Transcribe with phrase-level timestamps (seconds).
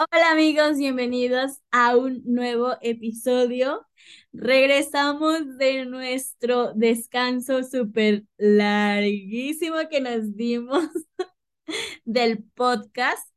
[0.00, 3.86] Hola amigos, bienvenidos a un nuevo episodio.
[4.32, 10.88] Regresamos de nuestro descanso súper larguísimo que nos dimos
[12.06, 13.28] del podcast.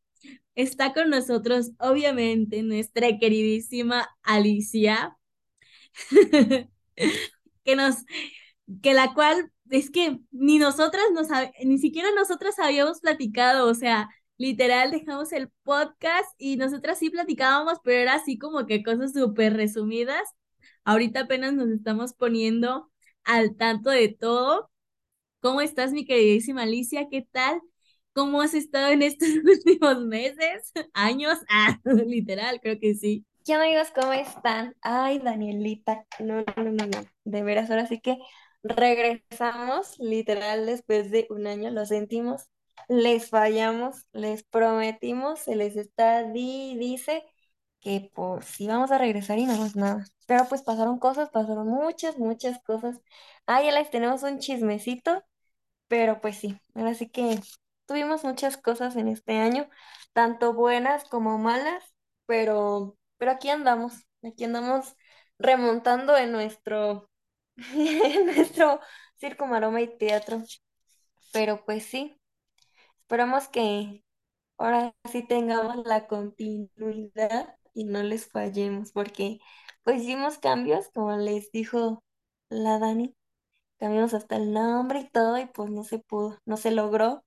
[0.56, 5.18] Está con nosotros, obviamente, nuestra queridísima Alicia,
[7.66, 8.06] que nos,
[8.82, 11.28] que la cual es que ni nosotras nos,
[11.66, 14.08] ni siquiera nosotras habíamos platicado, o sea,
[14.38, 19.54] literal dejamos el podcast y nosotras sí platicábamos, pero era así como que cosas súper
[19.56, 20.24] resumidas.
[20.84, 22.92] Ahorita apenas nos estamos poniendo
[23.24, 24.72] al tanto de todo.
[25.40, 27.08] ¿Cómo estás, mi queridísima Alicia?
[27.10, 27.62] ¿Qué tal?
[28.14, 31.38] ¿Cómo has estado en estos últimos meses, años?
[31.50, 33.26] Ah, literal, creo que sí.
[33.46, 33.90] ¿Qué amigos?
[33.94, 34.76] ¿Cómo están?
[34.82, 38.18] Ay, Danielita, no, no, no, no, de veras, ahora sí que
[38.64, 42.44] regresamos literal después de un año, lo sentimos,
[42.90, 47.24] les fallamos, les prometimos, se les está di, dice
[47.80, 50.06] que pues sí vamos a regresar y no es nada.
[50.28, 53.02] Pero pues pasaron cosas, pasaron muchas, muchas cosas.
[53.48, 55.24] Ah, ya les tenemos un chismecito,
[55.88, 57.40] pero pues sí, ahora sí que
[57.86, 59.70] tuvimos muchas cosas en este año,
[60.14, 61.84] tanto buenas como malas,
[62.26, 64.96] pero, pero aquí andamos, aquí andamos
[65.40, 67.10] remontando en nuestro,
[68.26, 68.80] nuestro
[69.18, 70.42] circo, maroma y teatro.
[71.32, 72.16] Pero pues sí,
[73.14, 74.04] esperamos que
[74.58, 79.40] ahora sí tengamos la continuidad y no les fallemos, porque
[79.84, 82.04] pues hicimos cambios, como les dijo
[82.50, 83.16] la Dani,
[83.78, 87.24] cambiamos hasta el nombre y todo y pues no se pudo, no se logró,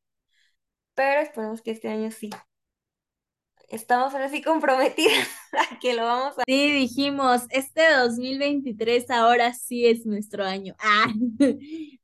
[0.95, 2.31] pero esperemos que este año sí.
[3.69, 6.43] Estamos ahora sí comprometidas a que lo vamos a...
[6.49, 10.75] Sí, dijimos, este 2023 ahora sí es nuestro año.
[10.83, 11.13] Ah,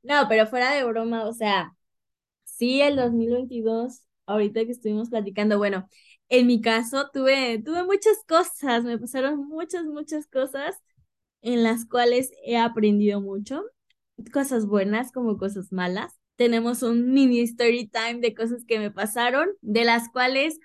[0.03, 1.75] no, pero fuera de broma, o sea,
[2.63, 5.85] sí, el 2022, ahorita que estuvimos platicando, bueno,
[6.29, 10.77] en mi caso tuve, tuve muchas cosas, me pasaron muchas, muchas cosas
[11.41, 13.63] en las cuales he aprendido mucho,
[14.31, 16.17] cosas buenas como cosas malas.
[16.37, 20.57] Tenemos un mini story time de cosas que me pasaron, de las cuales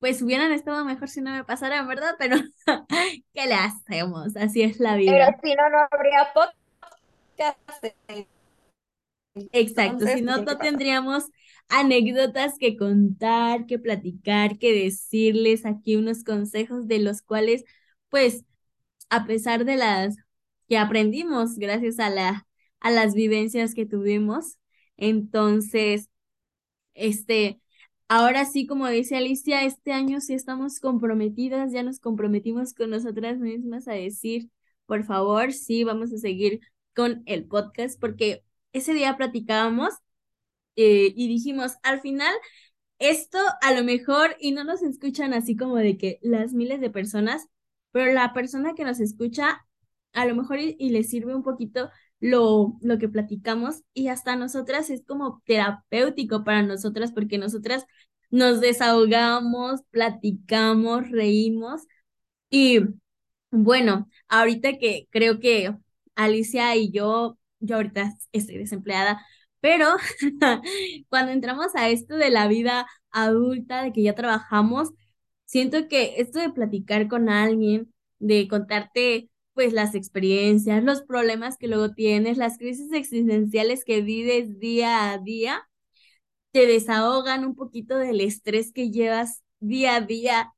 [0.00, 2.16] pues hubieran estado mejor si no me pasaran, ¿verdad?
[2.18, 2.36] Pero,
[3.32, 4.36] ¿qué le hacemos?
[4.36, 5.12] Así es la vida.
[5.12, 7.56] Pero si no, no habría podcast.
[9.52, 11.24] Exacto, si no, no tendríamos
[11.68, 17.64] anécdotas que contar, que platicar, que decirles aquí unos consejos de los cuales,
[18.10, 18.44] pues,
[19.10, 20.16] a pesar de las
[20.68, 22.46] que aprendimos gracias a la,
[22.80, 24.58] a las vivencias que tuvimos,
[24.96, 26.10] entonces,
[26.94, 27.60] este,
[28.08, 33.38] ahora sí, como dice Alicia, este año sí estamos comprometidas, ya nos comprometimos con nosotras
[33.38, 34.50] mismas a decir,
[34.86, 36.60] por favor, sí, vamos a seguir
[36.94, 39.94] con el podcast, porque ese día platicábamos
[40.76, 42.34] eh, y dijimos, al final,
[42.98, 46.90] esto a lo mejor, y no nos escuchan así como de que las miles de
[46.90, 47.48] personas,
[47.92, 49.66] pero la persona que nos escucha,
[50.12, 51.90] a lo mejor y, le sirve un poquito
[52.20, 57.86] lo, lo que platicamos y hasta nosotras es como terapéutico para nosotras porque nosotras
[58.30, 61.82] nos desahogamos, platicamos, reímos
[62.50, 62.80] y
[63.50, 65.74] bueno, ahorita que creo que
[66.16, 69.24] Alicia y yo yo ahorita estoy desempleada,
[69.60, 69.86] pero
[71.08, 74.90] cuando entramos a esto de la vida adulta, de que ya trabajamos,
[75.46, 81.68] siento que esto de platicar con alguien, de contarte pues las experiencias, los problemas que
[81.68, 85.62] luego tienes, las crisis existenciales que vives día a día,
[86.52, 90.52] te desahogan un poquito del estrés que llevas día a día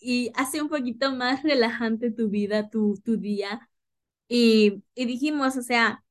[0.00, 3.68] y hace un poquito más relajante tu vida, tu, tu día.
[4.28, 6.04] Y, y dijimos, o sea,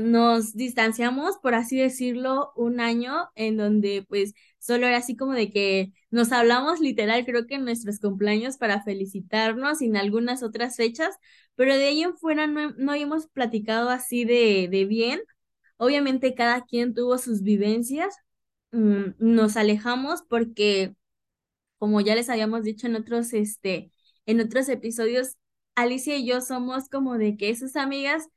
[0.00, 5.50] nos distanciamos, por así decirlo, un año en donde pues solo era así como de
[5.50, 10.76] que nos hablamos literal, creo que en nuestros cumpleaños para felicitarnos y en algunas otras
[10.76, 11.16] fechas,
[11.54, 15.20] pero de ahí en fuera no, no habíamos platicado así de, de bien.
[15.76, 18.14] Obviamente cada quien tuvo sus vivencias,
[18.72, 20.94] mm, nos alejamos porque,
[21.78, 23.92] como ya les habíamos dicho en otros, este,
[24.26, 25.36] en otros episodios,
[25.74, 28.28] Alicia y yo somos como de que esas amigas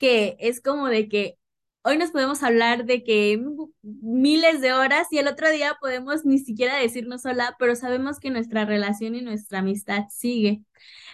[0.00, 1.38] que es como de que
[1.84, 3.40] hoy nos podemos hablar de que
[3.82, 8.30] miles de horas y el otro día podemos ni siquiera decirnos hola, pero sabemos que
[8.30, 10.62] nuestra relación y nuestra amistad sigue.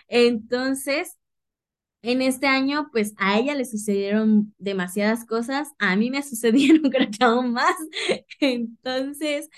[0.09, 1.19] Entonces,
[2.03, 7.11] en este año, pues a ella le sucedieron demasiadas cosas, a mí me sucedieron creo
[7.11, 7.77] que más.
[8.41, 9.49] Entonces,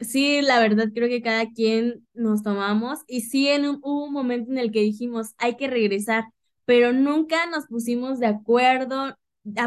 [0.00, 4.12] sí, la verdad creo que cada quien nos tomamos y sí en un, hubo un
[4.12, 6.24] momento en el que dijimos, hay que regresar
[6.64, 9.16] pero nunca nos pusimos de acuerdo.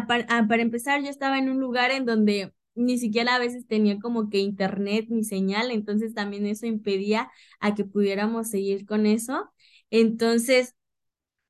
[0.07, 4.29] para empezar, yo estaba en un lugar en donde ni siquiera a veces tenía como
[4.29, 9.49] que internet ni señal, entonces también eso impedía a que pudiéramos seguir con eso.
[9.91, 10.75] Entonces,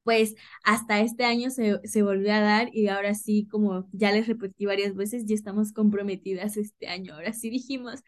[0.04, 4.28] pues hasta este año se, se volvió a dar y ahora sí, como ya les
[4.28, 7.14] repetí varias veces, ya estamos comprometidas este año.
[7.16, 8.02] Ahora sí dijimos,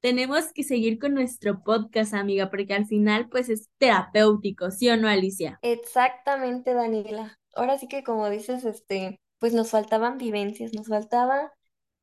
[0.00, 4.96] tenemos que seguir con nuestro podcast, amiga, porque al final pues es terapéutico, ¿sí o
[4.96, 5.58] no, Alicia?
[5.62, 7.38] Exactamente, Daniela.
[7.54, 11.52] Ahora sí que como dices, este, pues nos faltaban vivencias, nos faltaba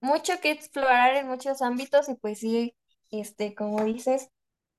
[0.01, 2.75] mucho que explorar en muchos ámbitos y pues sí,
[3.11, 4.29] este, como dices,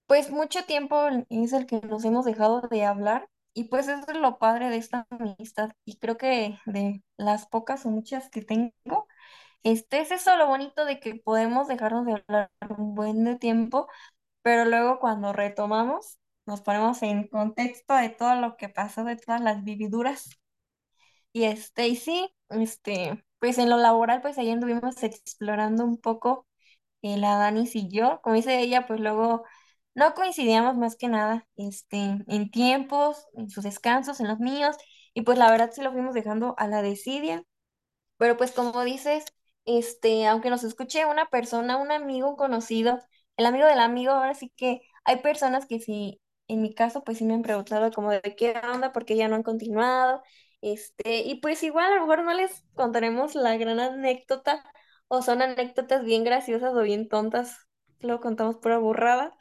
[0.07, 4.17] pues mucho tiempo es el que nos hemos dejado de hablar y pues eso es
[4.17, 9.09] lo padre de esta amistad y creo que de las pocas o muchas que tengo,
[9.63, 13.89] este es eso lo bonito de que podemos dejarnos de hablar un buen de tiempo,
[14.43, 19.41] pero luego cuando retomamos nos ponemos en contexto de todo lo que pasó, de todas
[19.43, 20.31] las vividuras.
[21.33, 26.47] Y este, y sí, este, pues en lo laboral pues ahí anduvimos explorando un poco
[27.03, 29.45] eh, la Danis y yo, como dice ella, pues luego
[29.95, 34.77] no coincidíamos más que nada este, en tiempos, en sus descansos, en los míos,
[35.15, 37.45] y pues la verdad sí lo fuimos dejando a la desidia,
[38.17, 39.25] pero pues como dices,
[39.69, 43.01] este, aunque nos escuche una persona, un amigo, un conocido,
[43.37, 47.19] el amigo del amigo, ahora sí que hay personas que sí, en mi caso, pues
[47.19, 50.23] sí me han preguntado como de qué onda, porque ya no han continuado,
[50.63, 54.65] este, y pues igual a lo mejor no les contaremos la gran anécdota,
[55.09, 57.59] o son anécdotas bien graciosas o bien tontas,
[58.01, 59.37] lo contamos por burrada,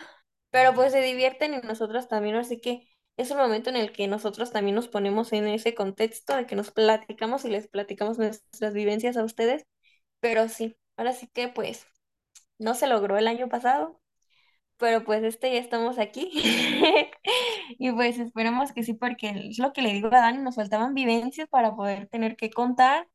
[0.52, 2.88] pero pues se divierten y nosotros también, así que
[3.18, 6.56] es un momento en el que nosotros también nos ponemos en ese contexto de que
[6.56, 9.66] nos platicamos y les platicamos nuestras vivencias a ustedes,
[10.20, 11.86] pero sí, ahora sí que pues
[12.60, 14.02] no se logró el año pasado,
[14.78, 16.32] pero pues este ya estamos aquí
[17.80, 20.94] y pues esperemos que sí, porque es lo que le digo a Dani, nos faltaban
[20.94, 23.08] vivencias para poder tener que contar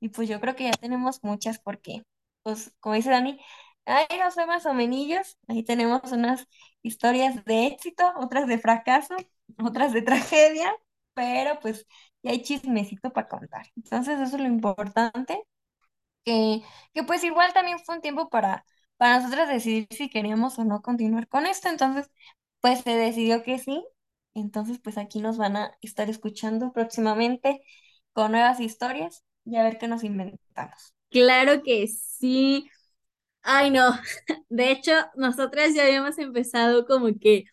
[0.00, 2.02] y pues yo creo que ya tenemos muchas porque,
[2.42, 3.40] pues como dice Dani,
[3.86, 6.46] hay no sé más o menos, ahí tenemos unas
[6.82, 9.16] historias de éxito, otras de fracaso,
[9.62, 10.74] otras de tragedia,
[11.14, 11.86] pero pues
[12.22, 13.66] ya hay chismecito para contar.
[13.76, 15.42] Entonces eso es lo importante,
[16.24, 16.62] que,
[16.94, 18.64] que pues igual también fue un tiempo para,
[18.96, 22.10] para nosotros decidir si queríamos o no continuar con esto, entonces
[22.60, 23.84] pues se decidió que sí,
[24.34, 27.62] entonces pues aquí nos van a estar escuchando próximamente
[28.12, 30.94] con nuevas historias y a ver qué nos inventamos.
[31.10, 32.68] Claro que sí.
[33.42, 33.92] Ay, no.
[34.48, 37.44] De hecho, nosotras ya habíamos empezado como que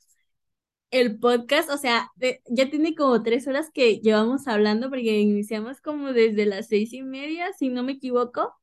[0.92, 2.12] el podcast, o sea,
[2.50, 7.02] ya tiene como tres horas que llevamos hablando porque iniciamos como desde las seis y
[7.04, 8.54] media, si no me equivoco.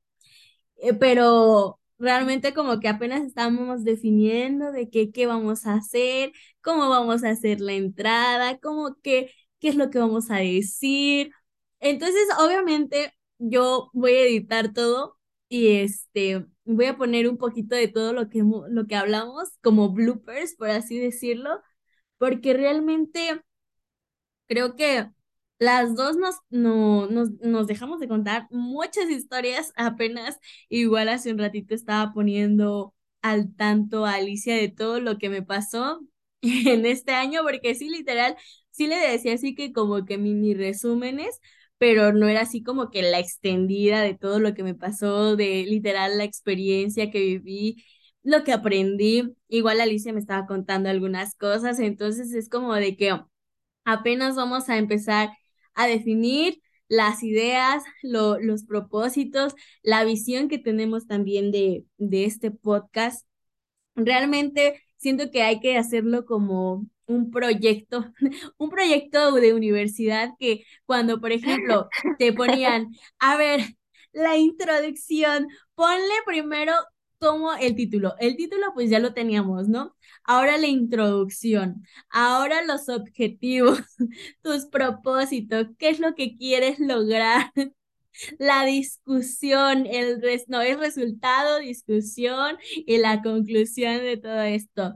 [0.78, 6.32] Eh, pero realmente como que apenas estábamos definiendo de qué, qué vamos a hacer,
[6.62, 9.30] cómo vamos a hacer la entrada, cómo que,
[9.60, 11.32] qué es lo que vamos a decir.
[11.80, 15.16] Entonces, obviamente, yo voy a editar todo
[15.48, 19.90] y este, voy a poner un poquito de todo lo que, lo que hablamos como
[19.92, 21.60] bloopers, por así decirlo,
[22.18, 23.42] porque realmente
[24.46, 25.10] Creo que
[25.58, 30.38] las dos nos, no, nos, nos dejamos de contar muchas historias apenas.
[30.68, 35.42] Igual hace un ratito estaba poniendo al tanto a Alicia de todo lo que me
[35.42, 36.00] pasó
[36.42, 38.36] en este año, porque sí, literal,
[38.70, 41.40] sí le decía así que como que mini resúmenes,
[41.78, 45.64] pero no era así como que la extendida de todo lo que me pasó, de
[45.66, 47.84] literal la experiencia que viví,
[48.22, 49.34] lo que aprendí.
[49.48, 53.12] Igual Alicia me estaba contando algunas cosas, entonces es como de que
[53.84, 55.30] Apenas vamos a empezar
[55.78, 62.50] a definir las ideas, lo- los propósitos, la visión que tenemos también de, de este
[62.52, 63.26] podcast.
[63.96, 68.06] Realmente siento que hay que hacerlo como un proyecto,
[68.58, 73.60] un proyecto de universidad que cuando, por ejemplo, te ponían, a ver,
[74.12, 76.72] la introducción, ponle primero
[77.18, 78.14] como el título.
[78.20, 79.96] El título pues ya lo teníamos, ¿no?
[80.30, 83.80] Ahora la introducción, ahora los objetivos,
[84.42, 87.50] tus propósitos, qué es lo que quieres lograr
[88.38, 94.94] la discusión, el res- no es resultado, discusión y la conclusión de todo esto.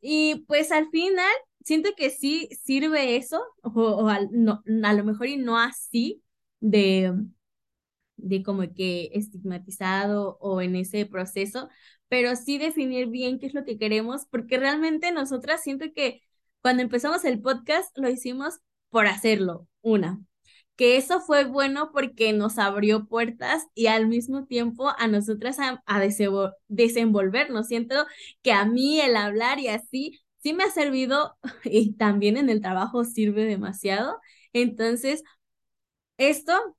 [0.00, 1.26] Y pues al final
[1.64, 6.22] siento que sí sirve eso, o, o al- no, a lo mejor y no así
[6.60, 7.14] de,
[8.16, 11.68] de como que estigmatizado o en ese proceso,
[12.10, 16.22] pero sí definir bien qué es lo que queremos, porque realmente nosotras siento que
[16.62, 20.20] cuando empezamos el podcast lo hicimos por hacerlo, una
[20.76, 25.82] que eso fue bueno porque nos abrió puertas y al mismo tiempo a nosotras a,
[25.86, 27.68] a desenvol- desenvolvernos.
[27.68, 28.06] Siento
[28.42, 32.60] que a mí el hablar y así sí me ha servido y también en el
[32.62, 34.18] trabajo sirve demasiado.
[34.54, 35.22] Entonces,
[36.18, 36.76] esto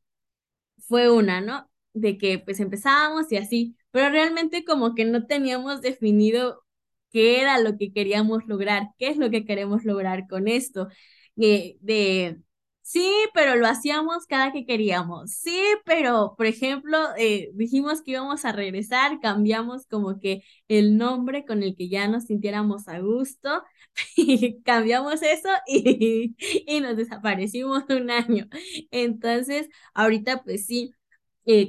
[0.88, 1.70] fue una, ¿no?
[1.94, 3.76] De que pues empezábamos y así.
[3.92, 6.64] Pero realmente como que no teníamos definido
[7.12, 10.88] qué era lo que queríamos lograr, qué es lo que queremos lograr con esto,
[11.36, 12.42] de, de
[12.84, 15.32] Sí, pero lo hacíamos cada que queríamos.
[15.32, 21.46] Sí, pero, por ejemplo, eh, dijimos que íbamos a regresar, cambiamos como que el nombre
[21.46, 23.64] con el que ya nos sintiéramos a gusto,
[24.66, 26.36] cambiamos eso y,
[26.68, 28.48] y nos desaparecimos un año.
[28.92, 30.94] Entonces, ahorita pues sí,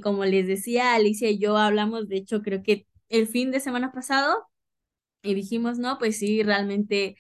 [0.03, 3.93] como les decía, Alicia y yo hablamos, de hecho, creo que el fin de semana
[3.93, 4.47] pasado,
[5.23, 7.17] y dijimos, no, pues sí, realmente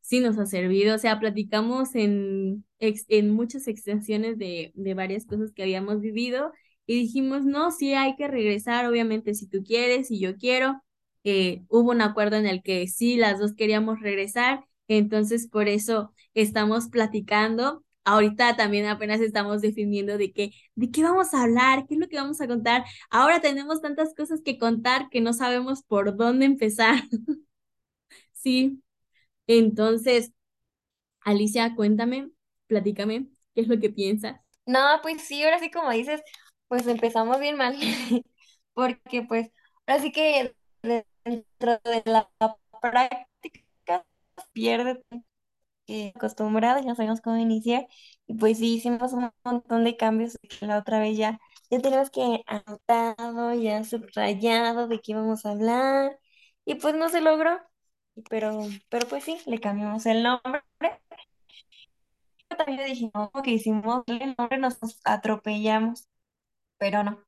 [0.00, 0.94] sí nos ha servido.
[0.96, 6.52] O sea, platicamos en, en muchas extensiones de, de varias cosas que habíamos vivido
[6.86, 10.82] y dijimos, no, sí hay que regresar, obviamente, si tú quieres, si yo quiero.
[11.24, 16.12] Eh, hubo un acuerdo en el que sí, las dos queríamos regresar, entonces por eso
[16.34, 17.84] estamos platicando.
[18.04, 22.08] Ahorita también apenas estamos definiendo de qué, de qué vamos a hablar, qué es lo
[22.08, 22.84] que vamos a contar.
[23.10, 27.04] Ahora tenemos tantas cosas que contar que no sabemos por dónde empezar.
[28.32, 28.82] Sí,
[29.46, 30.32] entonces,
[31.22, 32.30] Alicia, cuéntame,
[32.68, 34.40] platícame, ¿qué es lo que piensas?
[34.66, 36.22] No, pues sí, ahora sí como dices,
[36.68, 37.76] pues empezamos bien mal,
[38.74, 39.50] porque pues
[39.86, 42.30] ahora sí que dentro de la
[42.80, 44.06] práctica
[44.52, 45.02] pierde
[45.92, 47.86] eh, acostumbrado, ya sabemos cómo iniciar,
[48.26, 51.38] y pues sí hicimos un montón de cambios, que la otra vez ya,
[51.70, 56.18] ya tenemos que anotado, ya subrayado de qué íbamos a hablar,
[56.64, 57.58] y pues no se logró,
[58.30, 60.62] pero, pero pues sí, le cambiamos el nombre.
[62.48, 66.08] También no, que hicimos el nombre, nos atropellamos,
[66.78, 67.20] pero no.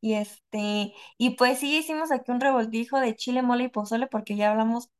[0.00, 4.36] Y este, y pues sí hicimos aquí un revoltijo de chile, mole y pozole, porque
[4.36, 4.90] ya hablamos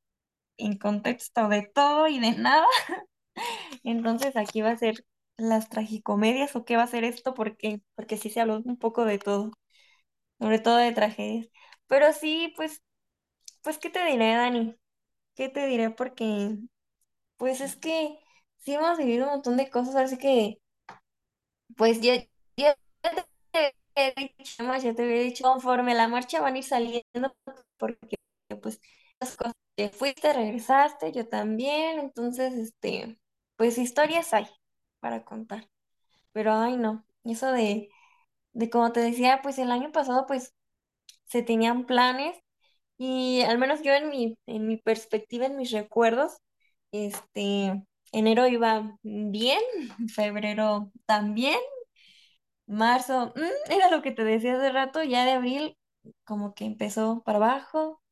[0.56, 2.66] en contexto de todo y de nada.
[3.84, 5.04] Entonces aquí va a ser
[5.37, 9.04] las tragicomedias o qué va a ser esto, porque, porque sí se habló un poco
[9.04, 9.50] de todo,
[10.40, 11.49] sobre todo de tragedias.
[11.88, 12.82] Pero sí, pues,
[13.62, 14.76] pues, ¿qué te diré, Dani?
[15.37, 15.90] ¿Qué te diré?
[15.90, 16.58] Porque,
[17.38, 18.18] pues es que
[18.58, 20.61] sí hemos vivido un montón de cosas, así que,
[21.76, 22.16] pues ya,
[22.56, 22.76] ya
[23.52, 27.37] te había dicho, ya te había dicho, conforme la marcha van a ir saliendo,
[27.78, 28.16] porque
[28.62, 28.80] pues
[29.20, 33.19] las cosas, te fuiste, regresaste, yo también, entonces, este,
[33.57, 34.47] pues historias hay
[35.00, 35.69] para contar.
[36.33, 37.90] Pero ay no, eso de,
[38.54, 40.54] de como te decía, pues el año pasado pues
[41.26, 42.37] se tenían planes
[42.99, 46.38] y al menos yo en mi, en mi perspectiva, en mis recuerdos,
[46.93, 49.61] este, enero iba bien,
[50.14, 51.59] febrero también,
[52.66, 55.76] marzo, mm, era lo que te decía hace rato, ya de abril
[56.25, 58.02] como que empezó para abajo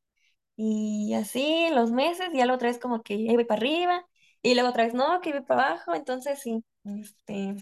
[0.64, 4.06] y así los meses, ya la otra vez como que iba para arriba
[4.42, 7.56] y luego otra vez no, que iba para abajo, entonces sí, este,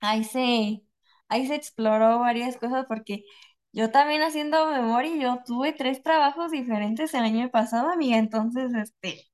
[0.00, 0.82] ahí se,
[1.28, 3.24] ahí se exploró varias cosas porque
[3.72, 9.24] yo también haciendo memoria, yo tuve tres trabajos diferentes el año pasado, amiga, entonces, este,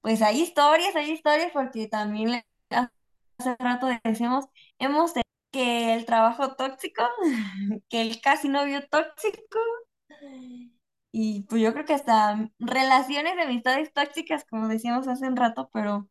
[0.00, 4.46] pues hay historias, hay historias porque también hace rato decíamos,
[4.78, 7.02] hemos tenido que el trabajo tóxico,
[7.88, 9.58] que el casi novio tóxico,
[11.12, 15.70] y pues yo creo que hasta relaciones de amistades tóxicas, como decíamos hace un rato,
[15.72, 16.08] pero,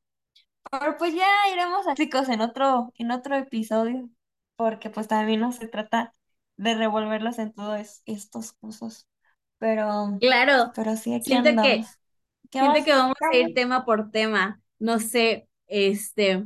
[0.72, 4.10] pero pues ya iremos a chicos en otro, en otro episodio,
[4.56, 6.14] porque pues también no se trata
[6.58, 9.08] de revolverlos en todos estos cursos,
[9.58, 11.68] pero, Claro, pero sí, aquí siento andamos.
[11.68, 11.84] que,
[12.52, 14.62] ¿Qué siento que vamos a ir tema por tema.
[14.80, 16.46] No sé, este,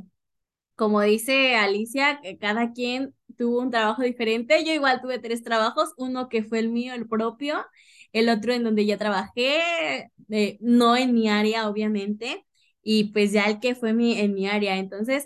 [0.75, 4.63] como dice Alicia, que cada quien tuvo un trabajo diferente.
[4.65, 7.65] Yo igual tuve tres trabajos, uno que fue el mío, el propio,
[8.15, 12.45] el otro en donde ya trabajé, eh, no en mi área, obviamente,
[12.81, 14.77] y pues ya el que fue mi, en mi área.
[14.77, 15.25] Entonces,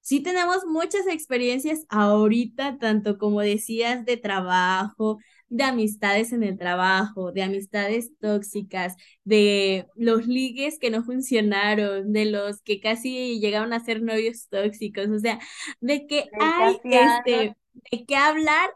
[0.00, 7.32] sí tenemos muchas experiencias ahorita, tanto como decías, de trabajo, de amistades en el trabajo,
[7.32, 13.84] de amistades tóxicas, de los ligues que no funcionaron, de los que casi llegaron a
[13.84, 15.38] ser novios tóxicos, o sea,
[15.80, 17.56] de que hay este,
[17.90, 18.70] de qué hablar.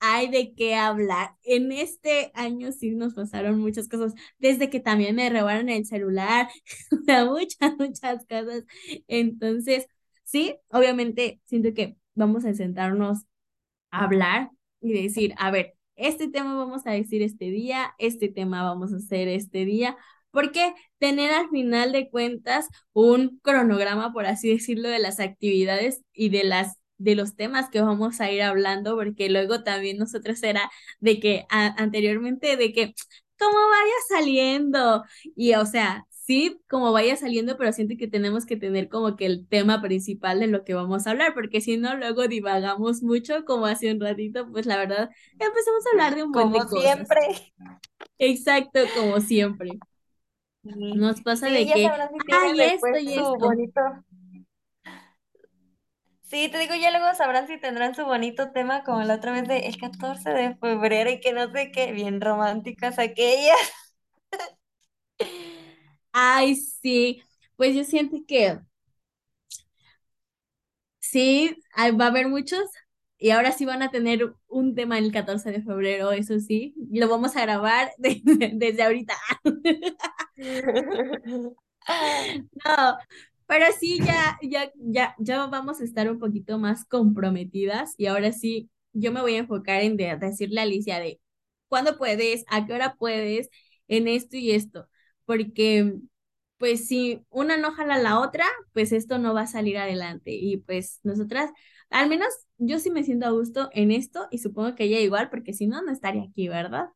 [0.00, 1.36] Hay de qué hablar.
[1.42, 6.48] En este año sí nos pasaron muchas cosas, desde que también me robaron el celular,
[7.28, 8.64] muchas, muchas cosas.
[9.08, 9.86] Entonces,
[10.24, 13.24] Sí, obviamente siento que vamos a sentarnos
[13.90, 18.62] a hablar y decir, a ver, este tema vamos a decir este día, este tema
[18.62, 19.96] vamos a hacer este día,
[20.30, 26.30] porque tener al final de cuentas un cronograma, por así decirlo, de las actividades y
[26.30, 30.70] de las de los temas que vamos a ir hablando, porque luego también nosotros era
[31.00, 32.94] de que a- anteriormente de que
[33.38, 35.04] cómo vaya saliendo
[35.36, 39.26] y o sea, sí, como vaya saliendo, pero siento que tenemos que tener como que
[39.26, 43.44] el tema principal de lo que vamos a hablar, porque si no, luego divagamos mucho,
[43.44, 46.66] como hace un ratito, pues la verdad, empezamos a hablar de un buen Como de
[46.68, 47.08] cosas.
[47.08, 47.52] siempre.
[48.18, 49.80] Exacto, como siempre.
[50.62, 51.98] Nos pasa Sí, de que,
[52.30, 53.36] ay, esto y esto.
[53.38, 53.80] bonito.
[56.30, 59.46] Sí, te digo, ya luego sabrán si tendrán su bonito tema como la otra vez
[59.48, 63.58] de el 14 de febrero y que no sé qué, bien románticas aquellas.
[66.12, 67.22] Ay, sí,
[67.56, 68.58] pues yo siento que
[70.98, 72.60] sí, va a haber muchos
[73.18, 77.08] y ahora sí van a tener un tema el 14 de febrero, eso sí, lo
[77.08, 79.14] vamos a grabar desde, desde ahorita.
[82.64, 82.98] No,
[83.50, 88.32] pero sí, ya, ya, ya, ya vamos a estar un poquito más comprometidas y ahora
[88.32, 91.20] sí, yo me voy a enfocar en de- decirle a Alicia de
[91.68, 93.50] cuándo puedes, a qué hora puedes,
[93.88, 94.88] en esto y esto,
[95.26, 95.94] porque
[96.58, 100.32] pues si una no jala la otra, pues esto no va a salir adelante.
[100.32, 101.50] Y pues nosotras,
[101.90, 102.28] al menos
[102.58, 105.66] yo sí me siento a gusto en esto y supongo que ella igual, porque si
[105.66, 106.86] no, no estaría aquí, ¿verdad?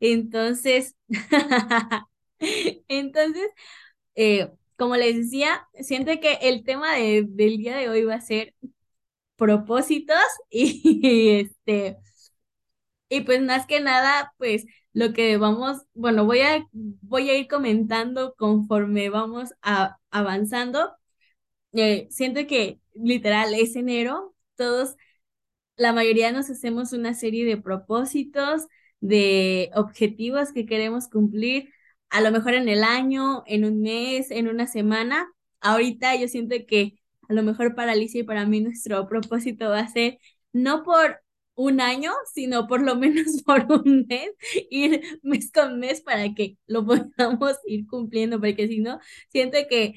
[0.00, 0.96] Entonces,
[2.88, 3.48] entonces
[4.14, 8.20] eh, como les decía, siento que el tema de- del día de hoy va a
[8.20, 8.54] ser
[9.36, 10.18] propósitos
[10.50, 11.98] y, este,
[13.08, 17.48] y pues más que nada, pues lo que vamos, bueno, voy a, voy a ir
[17.48, 20.92] comentando conforme vamos a, avanzando.
[21.74, 24.96] Eh, siento que literal es enero, todos
[25.76, 28.64] la mayoría nos hacemos una serie de propósitos,
[29.00, 31.70] de objetivos que queremos cumplir,
[32.14, 35.28] a lo mejor en el año, en un mes, en una semana.
[35.60, 36.94] Ahorita yo siento que
[37.28, 40.18] a lo mejor para Alicia y para mí nuestro propósito va a ser
[40.52, 41.20] no por
[41.56, 44.30] un año, sino por lo menos por un mes,
[44.70, 49.94] ir mes con mes para que lo podamos ir cumpliendo, porque si no, siento que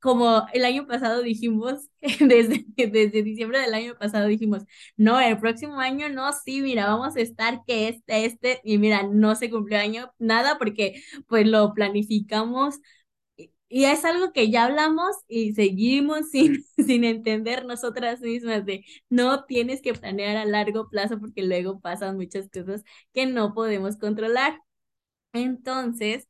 [0.00, 1.88] como el año pasado dijimos,
[2.20, 4.64] desde, desde diciembre del año pasado dijimos,
[4.96, 9.02] no, el próximo año no, sí, mira, vamos a estar que este, este, y mira,
[9.04, 12.76] no se cumplió año, nada, porque pues lo planificamos
[13.36, 18.84] y, y es algo que ya hablamos y seguimos sin, sin entender nosotras mismas de
[19.08, 23.96] no tienes que planear a largo plazo porque luego pasan muchas cosas que no podemos
[23.96, 24.60] controlar.
[25.32, 26.26] Entonces,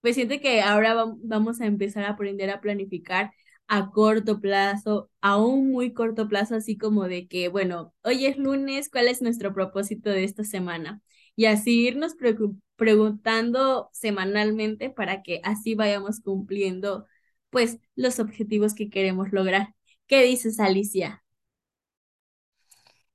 [0.00, 3.32] pues siento que ahora vam- vamos a empezar a aprender a planificar
[3.68, 8.36] a corto plazo, a un muy corto plazo, así como de que, bueno, hoy es
[8.38, 11.02] lunes, ¿cuál es nuestro propósito de esta semana?
[11.34, 17.06] Y así irnos preocu- preguntando semanalmente para que así vayamos cumpliendo,
[17.50, 19.74] pues, los objetivos que queremos lograr.
[20.06, 21.24] ¿Qué dices, Alicia?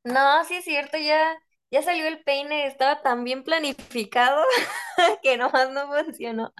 [0.04, 1.36] No, sí es cierto, ya,
[1.72, 4.44] ya salió el peine, estaba tan bien planificado
[5.24, 6.54] que nomás no funcionó.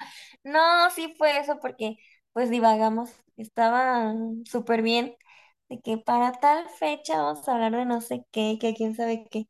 [0.44, 1.98] No, sí fue eso porque
[2.34, 4.14] pues divagamos, estaba
[4.46, 5.16] súper bien
[5.70, 9.26] de que para tal fecha vamos a hablar de no sé qué, que quién sabe
[9.30, 9.48] qué.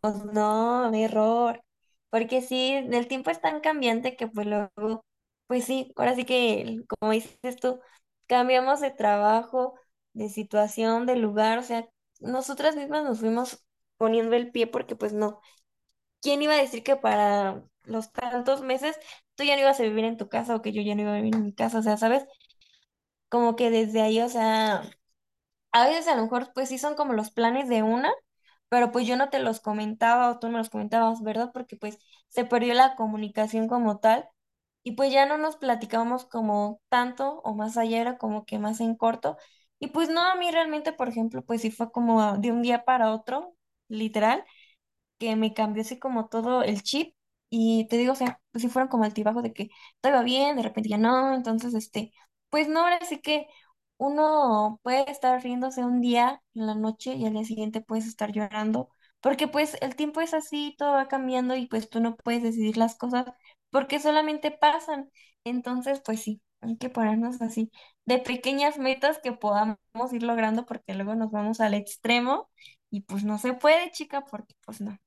[0.00, 1.62] Pues no, error,
[2.10, 5.04] porque sí, el tiempo es tan cambiante que pues luego,
[5.46, 7.80] pues sí, ahora sí que como dices tú,
[8.26, 9.74] cambiamos de trabajo,
[10.12, 11.88] de situación, de lugar, o sea,
[12.20, 13.64] nosotras mismas nos fuimos
[13.96, 15.40] poniendo el pie porque pues no,
[16.22, 18.98] ¿quién iba a decir que para los tantos meses
[19.36, 21.12] tú ya no ibas a vivir en tu casa o que yo ya no iba
[21.14, 21.80] a vivir en mi casa?
[21.80, 22.24] O sea, ¿sabes?
[23.28, 24.82] Como que desde ahí, o sea,
[25.72, 28.12] a veces a lo mejor pues sí son como los planes de una,
[28.70, 31.52] pero pues yo no te los comentaba o tú no los comentabas, ¿verdad?
[31.54, 31.98] Porque pues
[32.30, 34.28] se perdió la comunicación como tal
[34.84, 38.80] y pues ya no nos platicábamos como tanto o más allá era como que más
[38.80, 39.38] en corto.
[39.80, 42.84] Y pues no, a mí realmente, por ejemplo, pues sí fue como de un día
[42.86, 43.55] para otro,
[43.88, 44.44] literal
[45.18, 47.14] que me cambió así como todo el chip
[47.50, 49.68] y te digo, o sea, pues si fueron como altibajos de que
[50.00, 52.12] todo iba bien, de repente ya no, entonces, este,
[52.50, 53.46] pues no, ahora sí que
[53.98, 58.32] uno puede estar riéndose un día en la noche y al día siguiente puedes estar
[58.32, 58.88] llorando,
[59.20, 62.76] porque pues el tiempo es así, todo va cambiando y pues tú no puedes decidir
[62.76, 63.26] las cosas
[63.70, 65.10] porque solamente pasan,
[65.44, 66.40] entonces, pues sí.
[66.62, 67.70] Hay que ponernos así
[68.06, 69.76] de pequeñas metas que podamos
[70.12, 72.48] ir logrando porque luego nos vamos al extremo
[72.96, 74.98] y pues no se puede, chica, porque pues no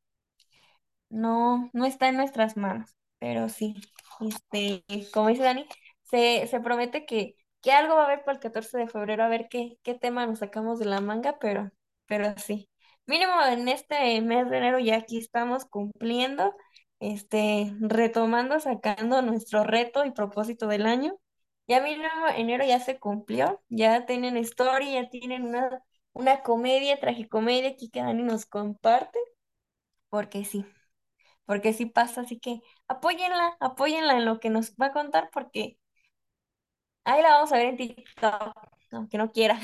[1.10, 3.76] no, no está en nuestras manos, pero sí,
[4.22, 5.66] este, como dice Dani,
[6.04, 9.28] se, se promete que, que algo va a haber para el 14 de febrero, a
[9.30, 11.72] ver qué, qué tema nos sacamos de la manga, pero,
[12.06, 12.70] pero sí.
[13.06, 16.56] Mínimo en este mes de enero ya aquí estamos cumpliendo,
[17.00, 21.18] este, retomando, sacando nuestro reto y propósito del año.
[21.68, 27.70] Ya mínimo enero ya se cumplió, ya tienen story, ya tienen una, una comedia, tragicomedia
[27.72, 29.20] aquí que Dani nos comparte,
[30.10, 30.66] porque sí
[31.46, 35.78] porque sí pasa, así que apóyenla, apóyenla en lo que nos va a contar, porque
[37.04, 38.54] Ahí la vamos a ver en TikTok,
[38.92, 39.60] aunque no quiera.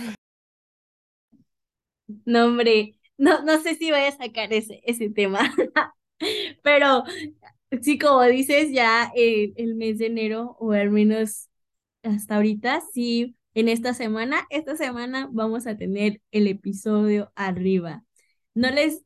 [2.26, 5.40] No, hombre, no, no sé si voy a sacar ese, ese tema,
[6.64, 7.04] pero
[7.82, 11.50] sí, como dices, ya eh, el mes de enero, o al menos
[12.04, 18.04] hasta ahorita, sí, en esta semana, esta semana vamos a tener el episodio arriba.
[18.54, 19.04] No les,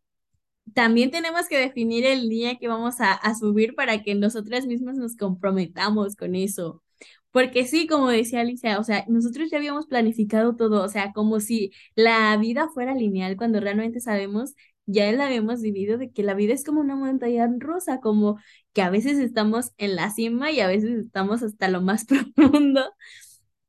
[0.73, 5.15] también tenemos que definir el día que vamos a, subir para que nosotras mismas nos
[5.17, 6.83] comprometamos con eso.
[7.31, 11.39] Porque sí, como decía Alicia, o sea, nosotros ya habíamos planificado todo, o sea, como
[11.39, 14.55] si la vida fuera lineal, cuando realmente sabemos,
[14.87, 18.39] ya la habíamos vivido, de que la vida es como una montaña rusa, como
[18.73, 22.83] que a veces estamos en la cima y a veces estamos hasta lo más profundo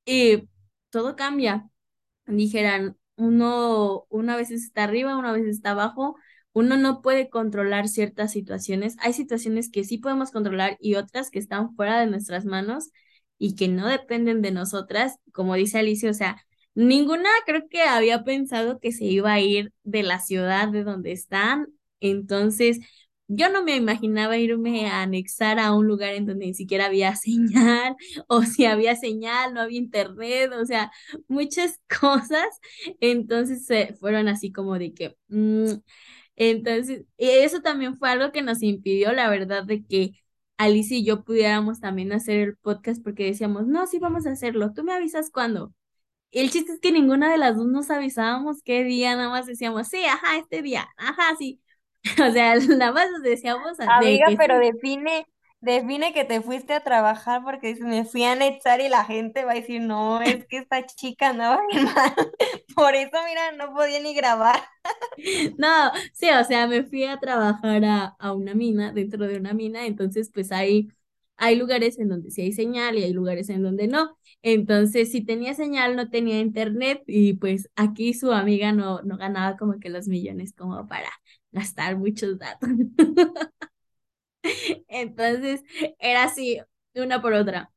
[0.05, 0.49] y
[0.91, 1.69] todo cambia.
[2.27, 6.17] Dijeran, uno, una vez está arriba, una vez está abajo,
[6.53, 8.97] uno no puede controlar ciertas situaciones.
[9.01, 12.91] Hay situaciones que sí podemos controlar y otras que están fuera de nuestras manos
[13.39, 18.25] y que no dependen de nosotras, como dice Alicia, o sea, ninguna creo que había
[18.25, 21.67] pensado que se iba a ir de la ciudad de donde están,
[22.01, 22.81] entonces
[23.33, 27.15] yo no me imaginaba irme a anexar a un lugar en donde ni siquiera había
[27.17, 27.97] señal,
[28.29, 30.91] o si había señal, no había internet, o sea,
[31.29, 32.47] muchas cosas,
[33.01, 35.17] entonces se fueron así como de que...
[35.29, 35.75] Mm,
[36.37, 40.13] entonces, eso también fue algo que nos impidió, la verdad, de que
[40.57, 44.73] Alicia y yo pudiéramos también hacer el podcast porque decíamos, no, sí vamos a hacerlo,
[44.73, 45.75] tú me avisas cuándo.
[46.31, 49.89] El chiste es que ninguna de las dos nos avisábamos qué día, nada más decíamos,
[49.89, 51.61] sí, ajá, este día, ajá, sí.
[52.29, 54.59] O sea, nada más nos decíamos de Amiga, que pero sí.
[54.59, 55.27] define,
[55.61, 59.53] define que te fuiste a trabajar porque me fui a anexar y la gente va
[59.53, 62.15] a decir, no, es que esta chica andaba bien mal.
[62.75, 64.61] Por eso, mira, no podía ni grabar.
[65.59, 69.53] No, sí, o sea, me fui a trabajar a, a una mina, dentro de una
[69.55, 70.89] mina, entonces pues hay,
[71.37, 74.17] hay lugares en donde sí hay señal y hay lugares en donde no.
[74.43, 79.57] Entonces, si tenía señal, no tenía internet y pues aquí su amiga no, no ganaba
[79.57, 81.09] como que los millones como para
[81.53, 82.69] gastar muchos datos.
[84.89, 85.63] Entonces,
[85.99, 86.61] era así,
[86.95, 87.71] una por otra.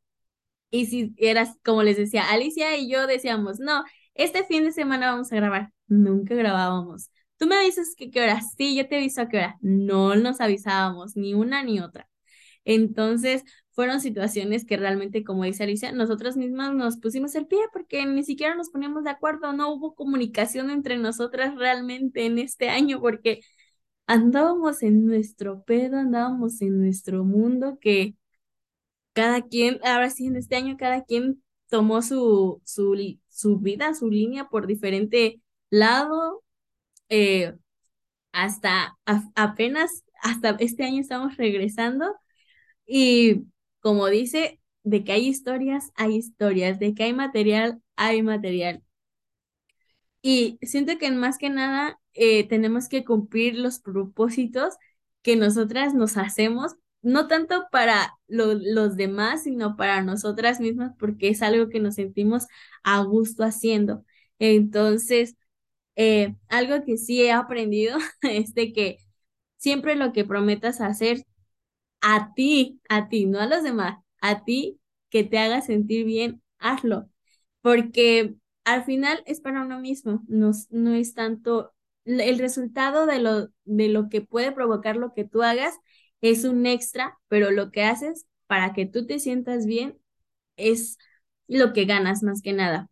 [0.72, 3.84] Y si eras, como les decía, Alicia y yo decíamos, no,
[4.16, 5.72] este fin de semana vamos a grabar.
[5.88, 7.12] Nunca grabábamos.
[7.38, 8.42] Tú me avisas que qué hora.
[8.58, 9.58] Sí, yo te aviso a qué hora.
[9.62, 12.10] No nos avisábamos, ni una ni otra.
[12.66, 18.06] Entonces, fueron situaciones que realmente, como dice Alicia, nosotras mismas nos pusimos el pie porque
[18.06, 23.02] ni siquiera nos poníamos de acuerdo, no hubo comunicación entre nosotras realmente en este año
[23.02, 23.42] porque
[24.08, 28.16] andábamos en nuestro pedo, andábamos en nuestro mundo que
[29.14, 34.10] cada quien, ahora sí, en este año cada quien tomó su, su, su vida, su
[34.10, 36.44] línea por diferente lado,
[37.10, 37.56] eh,
[38.32, 42.16] hasta a- apenas, hasta este año estamos regresando
[42.88, 43.44] y
[43.82, 48.84] como dice, de que hay historias, hay historias, de que hay material, hay material.
[50.22, 54.76] Y siento que más que nada eh, tenemos que cumplir los propósitos
[55.22, 61.30] que nosotras nos hacemos, no tanto para lo- los demás, sino para nosotras mismas, porque
[61.30, 62.48] es algo que nos sentimos
[62.84, 64.06] a gusto haciendo.
[64.40, 65.36] Entonces,
[65.96, 68.98] eh, algo que sí he aprendido es de que
[69.58, 71.26] siempre lo que prometas hacer
[72.02, 76.42] a ti, a ti, no a los demás, a ti que te haga sentir bien,
[76.60, 77.10] hazlo,
[77.62, 81.74] porque al final es para uno mismo, no, no es tanto
[82.06, 85.76] el resultado de lo, de lo que puede provocar lo que tú hagas,
[86.22, 89.98] es un extra, pero lo que haces para que tú te sientas bien
[90.58, 90.98] es
[91.48, 92.90] lo que ganas más que nada.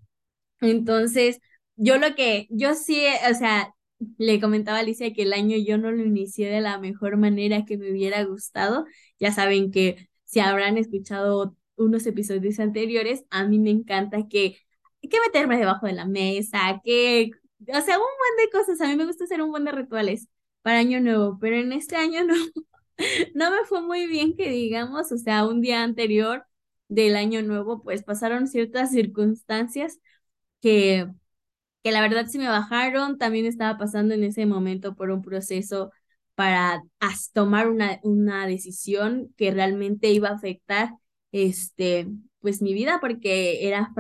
[0.62, 1.39] Entonces,
[1.76, 3.74] yo lo que, yo sí, o sea,
[4.17, 7.65] le comentaba a Alicia que el año yo no lo inicié de la mejor manera
[7.65, 8.86] que me hubiera gustado.
[9.19, 14.58] Ya saben que si habrán escuchado unos episodios anteriores, a mí me encanta que,
[15.02, 17.32] que meterme debajo de la mesa, que,
[17.67, 18.82] o sea, un buen de cosas.
[18.82, 20.28] A mí me gusta hacer un buen de rituales
[20.62, 22.36] para año nuevo, pero en este año no,
[23.36, 26.45] no me fue muy bien que digamos, o sea, un día anterior
[26.88, 30.00] del año nuevo, pues pasaron ciertas circunstancias
[30.62, 31.08] que,
[31.84, 33.17] que la verdad sí me bajaron.
[33.17, 35.91] También estaba pasando en ese momento por un proceso
[36.36, 36.84] para
[37.34, 40.91] tomar una, una decisión que realmente iba a afectar
[41.32, 42.08] este,
[42.42, 43.94] pues mi vida, porque era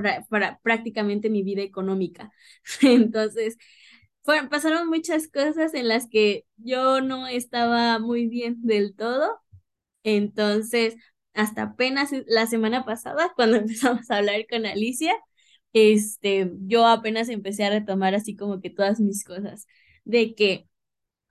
[0.63, 2.31] prácticamente mi vida económica.
[2.81, 3.57] Entonces,
[4.49, 9.39] pasaron muchas cosas en las que yo no estaba muy bien del todo.
[10.03, 10.95] Entonces,
[11.33, 15.13] hasta apenas la semana pasada, cuando empezamos a hablar con Alicia,
[15.73, 19.67] este, yo apenas empecé a retomar así como que todas mis cosas,
[20.05, 20.67] de que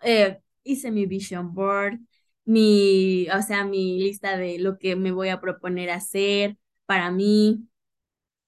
[0.03, 2.01] eh, hice mi vision board,
[2.45, 6.59] mi, o sea, mi lista de lo que me voy a proponer hacer
[6.91, 7.69] para mí,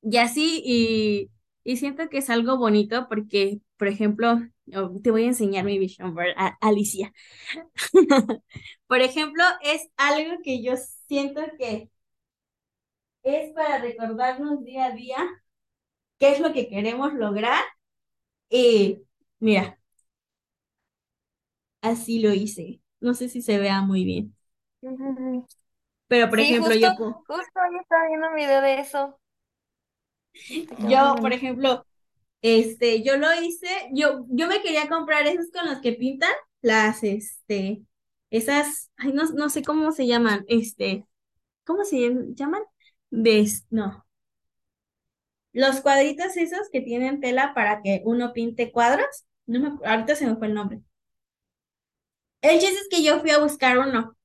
[0.03, 1.31] Y así, y,
[1.65, 4.41] y siento que es algo bonito porque, por ejemplo,
[5.03, 7.13] te voy a enseñar mi vision board, Alicia.
[8.89, 10.75] Por ejemplo, es algo que yo
[11.09, 11.91] siento que
[13.23, 15.17] es para recordarnos día a día
[16.19, 17.63] qué es lo que queremos lograr.
[18.51, 19.01] Y
[19.41, 19.79] mira,
[21.81, 22.81] así lo hice.
[23.01, 24.35] No sé si se vea muy bien.
[26.13, 26.91] Pero por Sí, ejemplo, justo, yo,
[27.27, 29.19] justo yo estaba viendo un video de eso.
[30.77, 31.87] Yo, por ejemplo,
[32.43, 37.05] este, yo lo hice, yo, yo me quería comprar esos con los que pintan las,
[37.05, 37.83] este,
[38.31, 41.07] esas, ay, no, no sé cómo se llaman, este,
[41.65, 41.99] ¿cómo se
[42.37, 42.63] llaman?
[43.11, 44.07] Ves, no.
[45.55, 49.07] Los cuadritos esos que tienen tela para que uno pinte cuadros,
[49.47, 50.83] no me, ahorita se me fue el nombre.
[52.41, 54.17] El chiste es que yo fui a buscar uno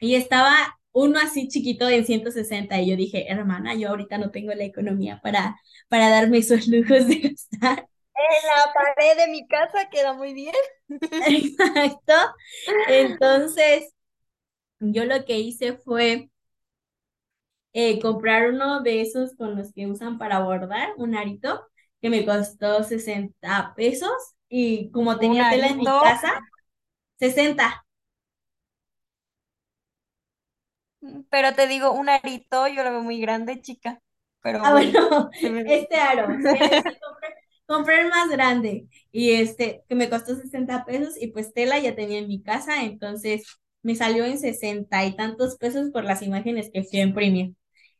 [0.00, 4.54] y estaba uno así chiquito en 160 y yo dije, hermana, yo ahorita no tengo
[4.54, 7.88] la economía para, para darme esos lujos de gastar.
[8.16, 10.54] En la pared de mi casa queda muy bien.
[10.88, 12.12] Exacto.
[12.88, 13.92] Entonces,
[14.78, 16.30] yo lo que hice fue
[17.72, 21.66] eh, comprar uno de esos con los que usan para bordar, un arito,
[22.00, 24.12] que me costó 60 pesos
[24.48, 26.40] y como tenía tela en mi casa,
[27.18, 27.83] sesenta
[31.30, 34.00] Pero te digo, un arito, yo lo veo muy grande, chica.
[34.42, 35.30] Pero Ah, bueno, bueno,
[35.64, 36.58] este aro, sí,
[37.00, 37.28] compré,
[37.66, 41.94] compré el más grande y este, que me costó 60 pesos y pues tela ya
[41.94, 43.44] tenía en mi casa, entonces
[43.82, 47.54] me salió en 60 y tantos pesos por las imágenes que fui a imprimir.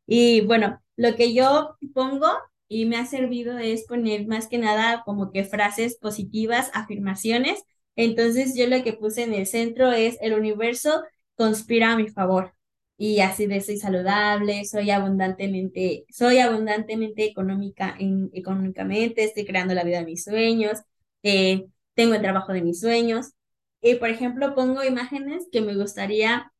[0.06, 2.28] Y bueno, lo que yo pongo
[2.68, 7.62] y me ha servido es poner más que nada como que frases positivas, afirmaciones.
[7.96, 11.02] Entonces yo lo que puse en el centro es el universo
[11.36, 12.54] conspira a mi favor.
[12.96, 19.82] Y así de soy saludable, soy abundantemente, soy abundantemente económica en, económicamente, estoy creando la
[19.84, 20.78] vida de mis sueños,
[21.24, 23.32] eh, tengo el trabajo de mis sueños.
[23.80, 26.52] Y por ejemplo, pongo imágenes que me gustaría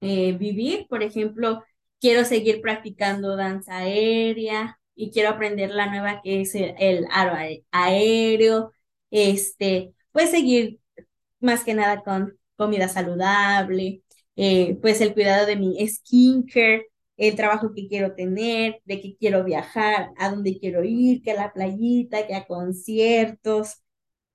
[0.00, 0.86] eh, vivir.
[0.88, 1.64] Por ejemplo,
[2.00, 7.34] quiero seguir practicando danza aérea y quiero aprender la nueva que es el, el aro
[7.72, 8.72] aéreo.
[9.10, 10.80] Este, pues seguir
[11.40, 14.01] más que nada con comida saludable,
[14.36, 19.44] eh, pues el cuidado de mi skincare, el trabajo que quiero tener, de que quiero
[19.44, 23.82] viajar, a dónde quiero ir, que a la playita, que a conciertos,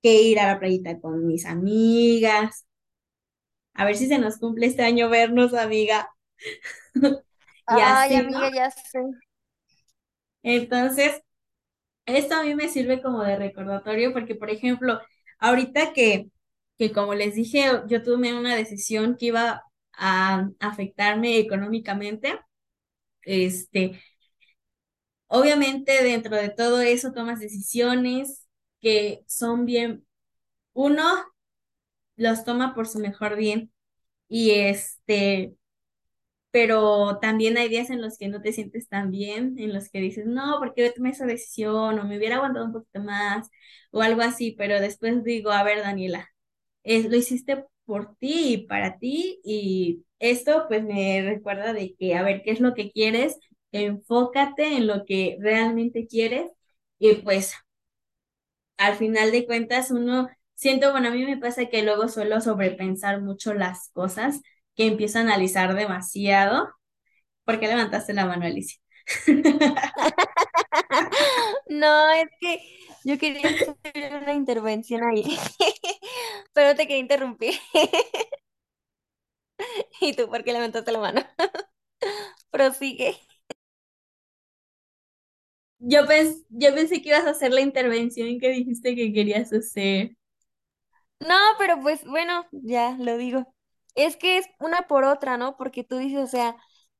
[0.02, 2.64] que ir a la playita con mis amigas.
[3.74, 6.08] A ver si se nos cumple este año vernos, amiga.
[7.66, 8.38] Ay, así, ¿no?
[8.38, 9.00] amiga, ya sé.
[10.42, 11.20] Entonces,
[12.06, 15.00] esto a mí me sirve como de recordatorio porque, por ejemplo,
[15.38, 16.28] ahorita que,
[16.78, 19.62] que como les dije, yo tomé una decisión que iba
[19.98, 22.40] a afectarme económicamente,
[23.24, 24.00] este,
[25.26, 28.46] obviamente dentro de todo eso tomas decisiones
[28.80, 30.06] que son bien,
[30.74, 31.04] uno
[32.16, 33.72] los toma por su mejor bien
[34.28, 35.56] y este,
[36.50, 40.00] pero también hay días en los que no te sientes tan bien, en los que
[40.00, 41.98] dices, no, ¿por qué tomé esa decisión?
[41.98, 43.48] O me hubiera aguantado un poquito más,
[43.92, 46.28] o algo así, pero después digo, a ver, Daniela,
[46.84, 52.16] es, lo hiciste por ti y para ti, y esto pues me recuerda de que,
[52.16, 53.38] a ver, ¿qué es lo que quieres?
[53.72, 56.52] Enfócate en lo que realmente quieres,
[57.00, 57.54] y pues
[58.76, 63.20] al final de cuentas uno, siento, bueno, a mí me pasa que luego suelo sobrepensar
[63.22, 64.40] mucho las cosas,
[64.76, 66.68] que empiezo a analizar demasiado
[67.44, 68.80] ¿Por qué levantaste la mano, Alicia?
[71.68, 72.60] No, es que
[73.04, 73.76] yo quería hacer
[74.22, 75.24] una intervención ahí,
[76.52, 77.54] pero te quería interrumpir.
[80.00, 81.20] ¿Y tú por qué levantaste la mano?
[82.50, 83.18] Prosigue.
[85.80, 90.12] Yo, pens- yo pensé que ibas a hacer la intervención que dijiste que querías hacer.
[91.20, 93.46] No, pero pues bueno, ya lo digo.
[93.94, 95.56] Es que es una por otra, ¿no?
[95.56, 96.56] Porque tú dices, o sea,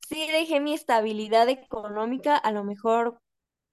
[0.08, 3.20] sí dejé mi estabilidad económica a lo mejor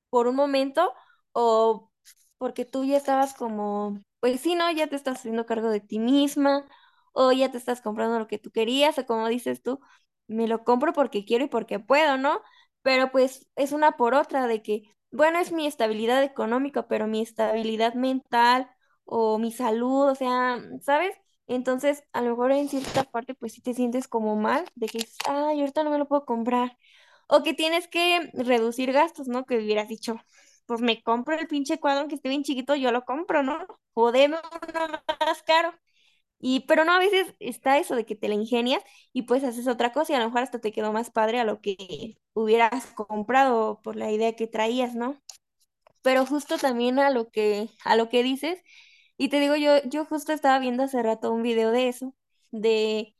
[0.09, 0.93] por un momento
[1.33, 1.91] o
[2.37, 4.71] porque tú ya estabas como, pues sí, ¿no?
[4.71, 6.65] Ya te estás haciendo cargo de ti misma
[7.13, 9.79] o ya te estás comprando lo que tú querías o como dices tú,
[10.27, 12.41] me lo compro porque quiero y porque puedo, ¿no?
[12.81, 17.21] Pero pues es una por otra de que, bueno, es mi estabilidad económica, pero mi
[17.21, 18.69] estabilidad mental
[19.05, 21.15] o mi salud, o sea, ¿sabes?
[21.47, 25.05] Entonces, a lo mejor en cierta parte, pues sí te sientes como mal de que,
[25.27, 26.75] ay, ahorita no me lo puedo comprar.
[27.27, 29.45] O que tienes que reducir gastos, ¿no?
[29.45, 30.15] Que hubieras dicho,
[30.65, 33.65] pues me compro el pinche cuadro que esté bien chiquito, yo lo compro, ¿no?
[33.93, 34.37] O uno
[35.25, 35.73] más caro.
[36.39, 39.67] Y, pero no, a veces está eso de que te la ingenias y pues haces
[39.67, 42.87] otra cosa y a lo mejor hasta te quedó más padre a lo que hubieras
[42.95, 45.21] comprado por la idea que traías, ¿no?
[46.01, 48.59] Pero justo también a lo que, a lo que dices,
[49.17, 52.15] y te digo, yo, yo justo estaba viendo hace rato un video de eso,
[52.51, 53.15] de,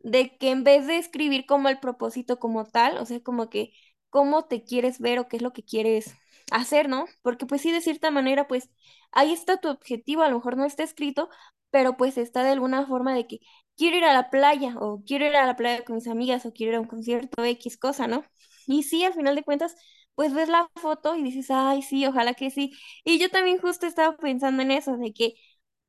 [0.00, 3.72] de que en vez de escribir como el propósito como tal, o sea, como que
[4.10, 6.14] cómo te quieres ver o qué es lo que quieres
[6.50, 7.06] hacer, ¿no?
[7.22, 8.68] Porque pues sí, de cierta manera, pues
[9.12, 11.28] ahí está tu objetivo, a lo mejor no está escrito,
[11.70, 13.40] pero pues está de alguna forma de que
[13.76, 16.52] quiero ir a la playa o quiero ir a la playa con mis amigas o
[16.52, 18.24] quiero ir a un concierto X cosa, ¿no?
[18.66, 19.74] Y sí, al final de cuentas,
[20.14, 22.72] pues ves la foto y dices, ay, sí, ojalá que sí.
[23.04, 25.34] Y yo también justo estaba pensando en eso, de que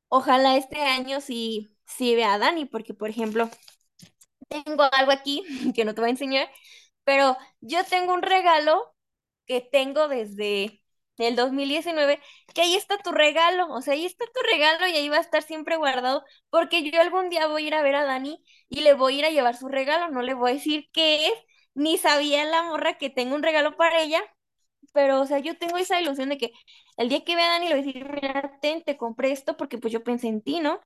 [0.08, 3.50] ojalá este año sí, sí vea a Dani, porque por ejemplo,
[4.48, 5.42] tengo algo aquí
[5.74, 6.48] que no te voy a enseñar,
[7.04, 8.93] pero yo tengo un regalo
[9.46, 10.82] que tengo desde
[11.18, 12.20] el 2019,
[12.54, 15.20] que ahí está tu regalo, o sea, ahí está tu regalo y ahí va a
[15.20, 18.80] estar siempre guardado, porque yo algún día voy a ir a ver a Dani y
[18.80, 21.34] le voy a ir a llevar su regalo, no le voy a decir qué es,
[21.74, 24.22] ni sabía la morra que tengo un regalo para ella,
[24.92, 26.52] pero, o sea, yo tengo esa ilusión de que
[26.96, 29.56] el día que vea a Dani le voy a decir, mira, ten, te compré esto
[29.56, 30.80] porque pues yo pensé en ti, ¿no?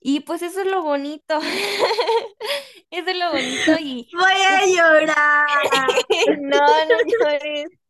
[0.00, 1.38] Y pues eso es lo bonito,
[2.90, 4.08] eso es lo bonito y...
[4.12, 5.46] Voy a llorar.
[6.40, 7.81] no, no llores.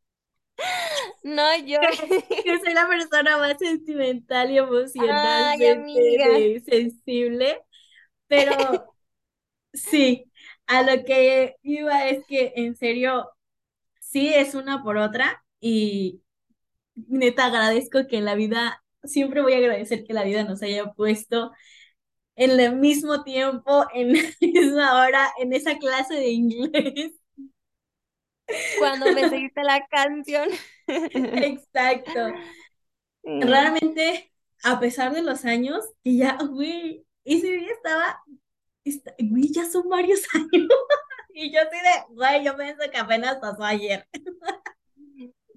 [1.22, 1.78] No, yo.
[2.46, 7.60] Yo soy la persona más sentimental y emocionalmente sensible,
[8.26, 8.52] pero
[9.72, 10.30] sí,
[10.66, 13.30] a lo que iba es que en serio,
[14.00, 16.22] sí es una por otra y
[16.94, 20.92] neta agradezco que en la vida, siempre voy a agradecer que la vida nos haya
[20.92, 21.52] puesto
[22.36, 27.12] en el mismo tiempo, en la misma hora, en esa clase de inglés
[28.78, 30.48] cuando me seguiste la canción.
[30.86, 32.32] Exacto.
[33.22, 34.32] Realmente,
[34.64, 38.22] a pesar de los años, y ya, güey, ese día estaba,
[39.20, 40.68] güey, ya son varios años.
[41.34, 44.06] y yo así de, güey, yo pienso que apenas pasó ayer.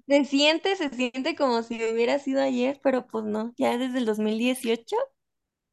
[0.06, 4.04] Se siente, se siente como si hubiera sido ayer, pero pues no, ya desde el
[4.04, 4.96] 2018.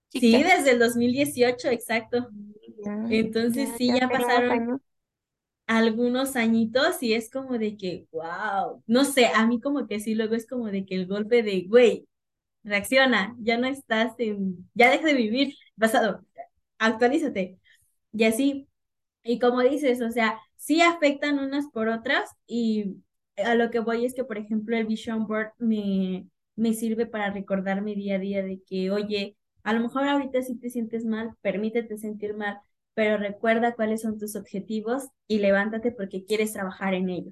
[0.10, 2.30] Sí, desde el 2018, exacto.
[3.10, 4.82] Entonces sí, ya pasaron
[5.68, 10.16] algunos añitos y es como de que, wow, no sé, a mí como que sí,
[10.16, 12.08] luego es como de que el golpe de, güey,
[12.64, 16.26] reacciona, ya no estás en, ya deja de vivir pasado,
[16.80, 17.60] actualízate.
[18.14, 18.68] Y así,
[19.24, 22.98] y como dices, o sea, sí afectan unas por otras y
[23.38, 27.32] a lo que voy es que, por ejemplo, el Vision Board me, me sirve para
[27.32, 31.36] recordarme día a día de que, oye, a lo mejor ahorita sí te sientes mal,
[31.42, 32.60] permítete sentir mal,
[32.94, 37.32] pero recuerda cuáles son tus objetivos y levántate porque quieres trabajar en ello.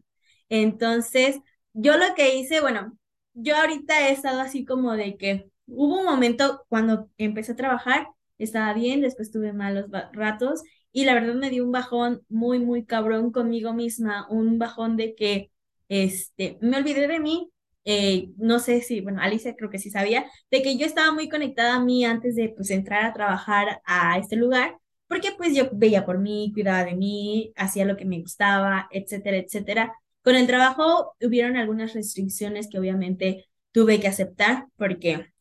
[0.49, 1.39] Entonces,
[1.73, 2.97] yo lo que hice, bueno,
[3.33, 8.07] yo ahorita he estado así como de que hubo un momento cuando empecé a trabajar,
[8.37, 12.85] estaba bien, después tuve malos ratos y la verdad me dio un bajón muy, muy
[12.85, 15.51] cabrón conmigo misma, un bajón de que
[15.89, 17.51] este, me olvidé de mí,
[17.85, 21.29] eh, no sé si, bueno, Alicia creo que sí sabía, de que yo estaba muy
[21.29, 24.80] conectada a mí antes de pues entrar a trabajar a este lugar
[25.11, 29.37] porque pues yo veía por mí, cuidaba de mí, hacía lo que me gustaba, etcétera,
[29.37, 29.93] etcétera.
[30.23, 35.33] Con el trabajo hubieron algunas restricciones que obviamente tuve que aceptar porque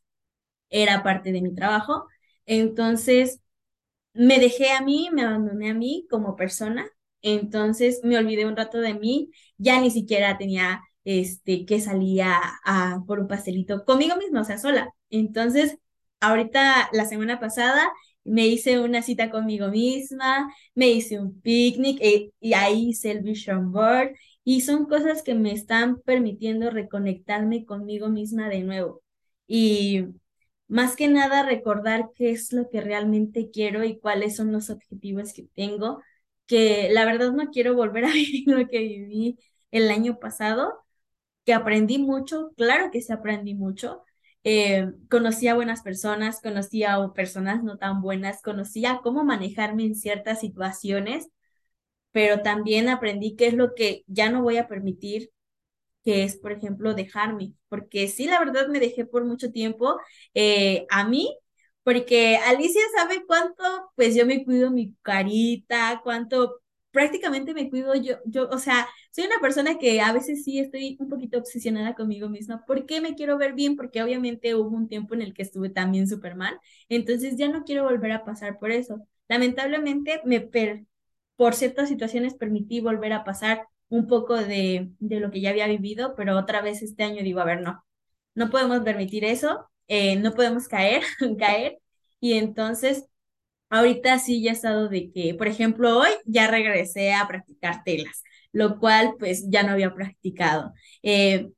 [0.71, 2.07] era parte de mi trabajo.
[2.47, 3.41] Entonces,
[4.15, 6.89] me dejé a mí, me abandoné a mí como persona.
[7.23, 9.31] Entonces, me olvidé un rato de mí.
[9.59, 14.59] Ya ni siquiera tenía este que salía a, por un pastelito conmigo misma, o sea,
[14.59, 14.91] sola.
[15.11, 15.79] Entonces,
[16.21, 17.91] ahorita la semana pasada
[18.25, 23.23] me hice una cita conmigo misma, me hice un picnic eh, y ahí hice el
[23.23, 24.13] vision board
[24.45, 29.03] y son cosas que me están permitiendo reconectarme conmigo misma de nuevo.
[29.47, 30.05] Y
[30.69, 35.33] más que nada recordar qué es lo que realmente quiero y cuáles son los objetivos
[35.33, 36.01] que tengo,
[36.47, 39.39] que la verdad no quiero volver a vivir lo que viví
[39.71, 40.75] el año pasado,
[41.45, 44.05] que aprendí mucho, claro que sí aprendí mucho,
[44.45, 50.41] eh, conocía buenas personas, conocía a personas no tan buenas, conocía cómo manejarme en ciertas
[50.41, 51.29] situaciones,
[52.13, 55.31] pero también aprendí qué es lo que ya no voy a permitir,
[56.05, 59.99] que es, por ejemplo, dejarme, porque sí, la verdad me dejé por mucho tiempo
[60.35, 61.37] eh, a mí,
[61.83, 63.65] porque Alicia sabe cuánto,
[63.97, 66.61] pues yo me cuido mi carita, cuánto
[66.91, 70.97] prácticamente me cuido yo, yo, o sea, soy una persona que a veces sí estoy
[71.01, 72.65] un poquito obsesionada conmigo misma.
[72.67, 73.77] ¿Por qué me quiero ver bien?
[73.77, 77.65] Porque obviamente hubo un tiempo en el que estuve también súper mal, entonces ya no
[77.65, 79.07] quiero volver a pasar por eso.
[79.29, 80.85] Lamentablemente, me per
[81.37, 85.67] por ciertas situaciones permití volver a pasar un poco de, de lo que ya había
[85.67, 87.83] vivido, pero otra vez este año digo, a ver, no,
[88.35, 91.03] no podemos permitir eso, eh, no podemos caer,
[91.39, 91.79] caer,
[92.21, 93.07] y entonces
[93.71, 98.23] Ahorita sí ya he estado de que, por ejemplo, hoy ya regresé a practicar telas,
[98.53, 100.73] lo cual pues ya no había practicado.
[101.03, 101.51] Eh,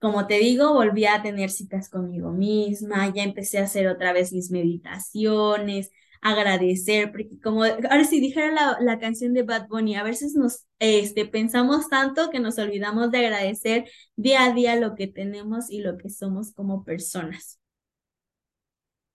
[0.00, 4.32] como te digo, volví a tener citas conmigo misma, ya empecé a hacer otra vez
[4.32, 5.90] mis meditaciones,
[6.20, 10.66] agradecer, porque como ahora si dijera la, la canción de Bad Bunny, a veces nos
[10.80, 15.80] este, pensamos tanto que nos olvidamos de agradecer día a día lo que tenemos y
[15.80, 17.60] lo que somos como personas.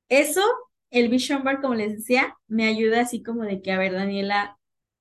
[0.09, 0.41] Eso,
[0.91, 4.57] el Vision Board, como les decía, me ayuda así como de que, a ver, Daniela,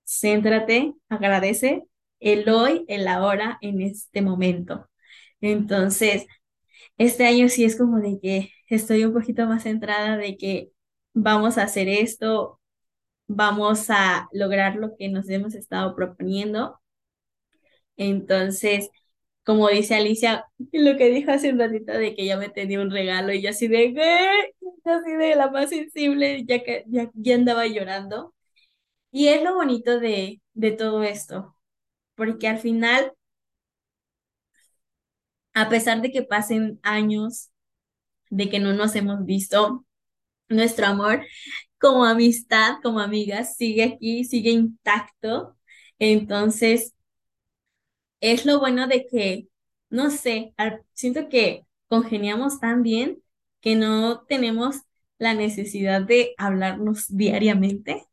[0.07, 1.85] céntrate, agradece
[2.21, 4.89] el hoy, el ahora, en este momento.
[5.41, 6.27] Entonces,
[6.99, 10.71] este año sí es como de que estoy un poquito más centrada de que
[11.15, 12.61] vamos a hacer esto,
[13.29, 16.81] vamos a lograr lo que nos hemos estado proponiendo.
[17.97, 18.91] Entonces,
[19.47, 22.93] como dice Alicia, lo que dijo hace un ratito de que ya me tenía un
[22.93, 24.55] regalo y yo así de, ¿qué?
[24.85, 28.35] Así de la más sensible, ya que ya, ya andaba llorando.
[29.13, 31.57] Y es lo bonito de, de todo esto,
[32.17, 33.13] porque al final,
[35.55, 37.51] a pesar de que pasen años,
[38.31, 39.87] de que no nos hemos visto,
[40.51, 41.25] nuestro amor
[41.81, 45.59] como amistad, como amigas, sigue aquí, sigue intacto.
[46.01, 46.95] Entonces,
[48.21, 49.49] es lo bueno de que,
[49.91, 53.23] no sé, al- siento que congeniamos tan bien
[53.61, 54.77] que no tenemos
[55.19, 58.05] la necesidad de hablarnos diariamente,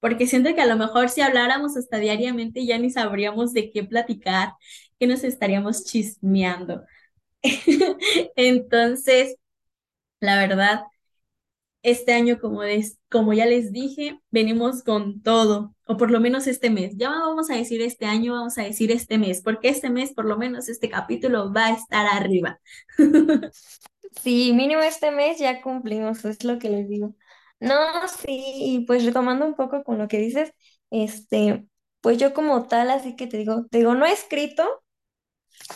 [0.00, 3.84] porque siento que a lo mejor si habláramos hasta diariamente ya ni sabríamos de qué
[3.84, 4.52] platicar,
[4.98, 6.84] que nos estaríamos chismeando.
[8.36, 9.36] Entonces,
[10.20, 10.82] la verdad
[11.82, 12.60] este año, como,
[13.10, 16.94] como ya les dije, venimos con todo, o por lo menos este mes.
[16.96, 20.24] Ya vamos a decir este año, vamos a decir este mes, porque este mes, por
[20.24, 22.60] lo menos este capítulo va a estar arriba.
[24.22, 27.14] Sí, mínimo este mes ya cumplimos, es lo que les digo.
[27.60, 27.76] No,
[28.08, 30.52] sí, pues retomando un poco con lo que dices,
[30.90, 31.66] este,
[32.00, 34.64] pues yo como tal, así que te digo, te digo, no he escrito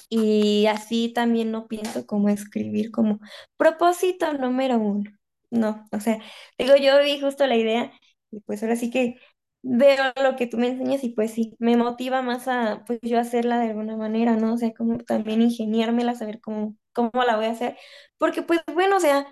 [0.09, 3.21] y así también no pienso como escribir como
[3.57, 5.11] propósito número uno.
[5.53, 6.19] No, o sea,
[6.59, 7.93] digo, yo vi justo la idea
[8.31, 9.17] y pues ahora sí que
[9.63, 13.19] veo lo que tú me enseñas y pues sí, me motiva más a pues yo
[13.21, 14.55] hacerla de alguna manera, ¿no?
[14.55, 17.77] O sea, como también ingeniármela, saber cómo, cómo la voy a hacer.
[18.19, 19.27] Porque pues bueno, o sea,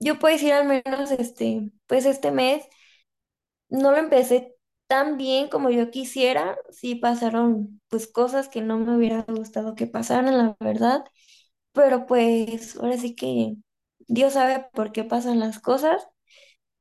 [0.00, 2.64] yo puedo decir al menos este, pues este mes
[3.68, 8.96] no lo empecé tan bien como yo quisiera, sí pasaron pues cosas que no me
[8.96, 11.04] hubiera gustado que pasaran, la verdad,
[11.72, 13.56] pero pues ahora sí que
[14.10, 16.06] Dios sabe por qué pasan las cosas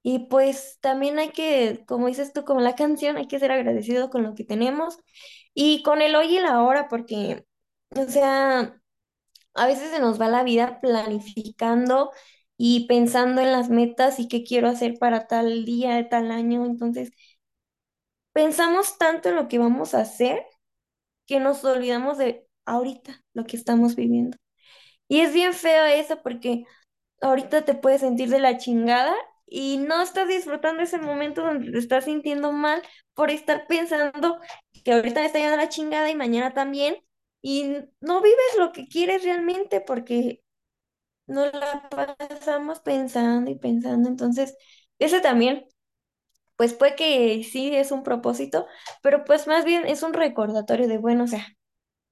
[0.03, 4.09] y pues también hay que, como dices tú, como la canción, hay que ser agradecido
[4.09, 4.97] con lo que tenemos
[5.53, 7.45] y con el hoy y el ahora, porque,
[7.95, 8.81] o sea,
[9.55, 12.11] a veces se nos va la vida planificando
[12.57, 16.65] y pensando en las metas y qué quiero hacer para tal día, tal año.
[16.65, 17.11] Entonces,
[18.33, 20.45] pensamos tanto en lo que vamos a hacer
[21.27, 24.37] que nos olvidamos de ahorita lo que estamos viviendo.
[25.07, 26.65] Y es bien feo eso porque
[27.21, 29.13] ahorita te puedes sentir de la chingada
[29.45, 32.81] y no estás disfrutando ese momento donde te estás sintiendo mal
[33.13, 34.39] por estar pensando
[34.83, 36.97] que ahorita me está yendo la chingada y mañana también.
[37.41, 40.43] Y no vives lo que quieres realmente porque
[41.27, 44.09] nos la pasamos pensando y pensando.
[44.09, 44.57] Entonces,
[44.99, 45.65] ese también,
[46.55, 48.67] pues puede que sí es un propósito,
[49.01, 51.47] pero pues más bien es un recordatorio de, bueno, o sea,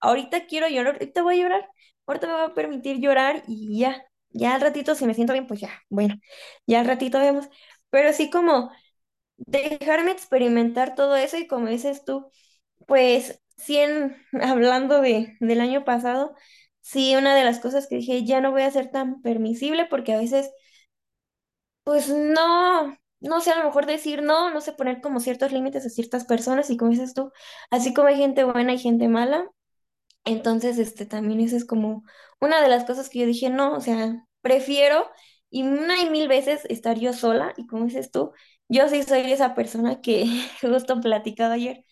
[0.01, 1.70] ahorita quiero llorar, ahorita voy a llorar,
[2.08, 4.03] ahorita me voy a permitir llorar y ya,
[4.38, 6.16] ya al ratito si me siento bien, pues ya, bueno,
[6.68, 7.50] ya al ratito vemos.
[7.90, 8.72] Pero sí como
[9.38, 12.32] dejarme experimentar todo eso y como dices tú,
[12.88, 16.36] pues sí, en- hablando de, del año pasado,
[16.82, 20.14] sí, una de las cosas que dije, ya no voy a ser tan permisible porque
[20.14, 20.52] a veces,
[21.84, 25.86] pues no, no sé, a lo mejor decir no, no sé poner como ciertos límites
[25.86, 27.32] a ciertas personas y como dices tú,
[27.72, 29.50] así como hay gente buena y gente mala,
[30.26, 32.04] entonces este también esa es como
[32.42, 35.10] una de las cosas que yo dije, no, o sea, prefiero
[35.50, 38.32] y una y mil veces estar yo sola y como dices tú,
[38.70, 40.26] yo sí soy esa persona que
[40.62, 41.84] justo platicado ayer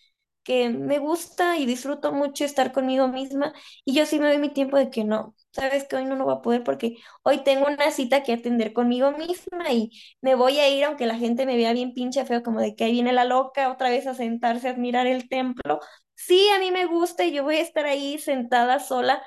[0.44, 3.52] que me gusta y disfruto mucho estar conmigo misma
[3.84, 6.24] y yo sí me doy mi tiempo de que no, sabes que hoy no, no
[6.24, 9.90] voy a poder porque hoy tengo una cita que atender conmigo misma y
[10.20, 12.84] me voy a ir aunque la gente me vea bien pinche feo como de que
[12.84, 15.80] ahí viene la loca otra vez a sentarse a admirar el templo.
[16.14, 19.22] Sí, a mí me gusta y yo voy a estar ahí sentada sola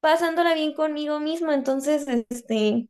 [0.00, 2.88] pasándola bien conmigo misma, entonces este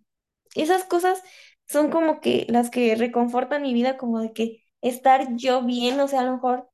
[0.56, 1.22] esas cosas
[1.68, 6.08] son como que las que reconfortan mi vida como de que estar yo bien, o
[6.08, 6.70] sea, a lo mejor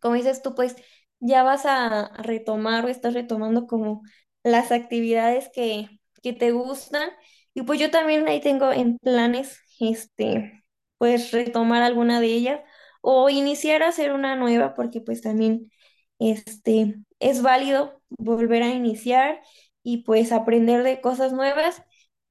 [0.00, 0.76] como dices tú, pues
[1.20, 4.02] ya vas a retomar o estás retomando como
[4.42, 5.88] las actividades que,
[6.22, 7.10] que te gustan.
[7.54, 10.64] Y pues yo también ahí tengo en planes, este,
[10.98, 12.60] pues retomar alguna de ellas
[13.02, 15.70] o iniciar a hacer una nueva porque pues también
[16.18, 19.40] este es válido volver a iniciar
[19.82, 21.82] y pues aprender de cosas nuevas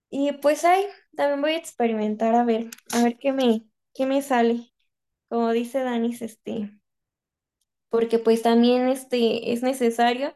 [0.09, 4.21] y pues ahí también voy a experimentar a ver, a ver qué me, qué me
[4.21, 4.73] sale.
[5.29, 6.71] Como dice Danis, este,
[7.89, 10.33] porque pues también este es necesario.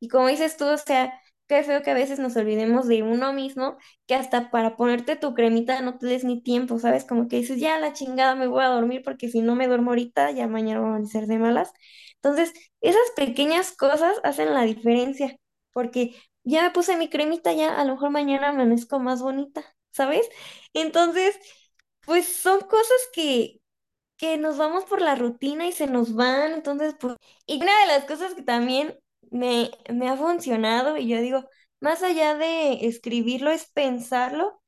[0.00, 1.12] Y como dices tú, o sea,
[1.48, 5.34] qué feo que a veces nos olvidemos de uno mismo, que hasta para ponerte tu
[5.34, 7.04] cremita no te des ni tiempo, ¿sabes?
[7.04, 9.90] Como que dices, ya la chingada me voy a dormir porque si no me duermo
[9.90, 11.72] ahorita, ya mañana voy a amanecer de malas.
[12.22, 15.36] Entonces, esas pequeñas cosas hacen la diferencia,
[15.72, 16.14] porque
[16.44, 20.28] ya me puse mi cremita, ya a lo mejor mañana amanezco más bonita, ¿sabes?
[20.74, 21.36] Entonces,
[22.04, 23.60] pues son cosas que,
[24.16, 27.16] que nos vamos por la rutina y se nos van, entonces, pues,
[27.46, 28.98] y una de las cosas que también
[29.30, 31.44] me, me ha funcionado, y yo digo,
[31.80, 34.62] más allá de escribirlo, es pensarlo.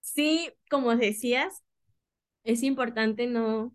[0.00, 1.62] Sí, como decías,
[2.44, 3.74] es importante no,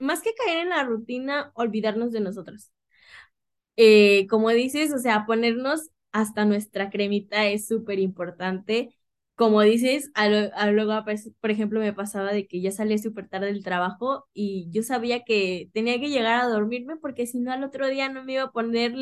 [0.00, 2.72] más que caer en la rutina, olvidarnos de nosotros.
[3.76, 8.94] Eh, como dices, o sea, ponernos hasta nuestra cremita es súper importante.
[9.36, 10.92] Como dices, a lo- a luego,
[11.40, 15.24] por ejemplo, me pasaba de que ya salía súper tarde del trabajo y yo sabía
[15.24, 18.42] que tenía que llegar a dormirme porque si no al otro día no me iba
[18.44, 18.92] a poner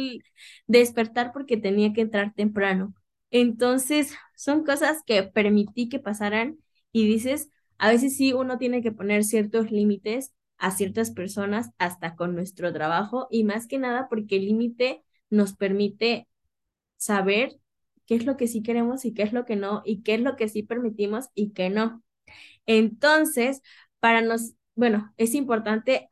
[0.66, 2.94] despertar porque tenía que entrar temprano.
[3.30, 6.58] Entonces, son cosas que permití que pasaran
[6.92, 12.16] y dices, a veces sí uno tiene que poner ciertos límites a ciertas personas hasta
[12.16, 16.28] con nuestro trabajo y más que nada porque el límite nos permite
[16.96, 17.58] saber
[18.06, 20.20] qué es lo que sí queremos y qué es lo que no y qué es
[20.20, 22.02] lo que sí permitimos y qué no.
[22.66, 23.62] Entonces,
[24.00, 26.08] para nos, bueno, es importante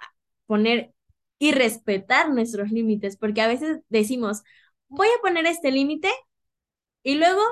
[0.46, 0.92] poner
[1.38, 4.42] y respetar nuestros límites porque a veces decimos,
[4.88, 6.10] voy a poner este límite
[7.02, 7.42] y luego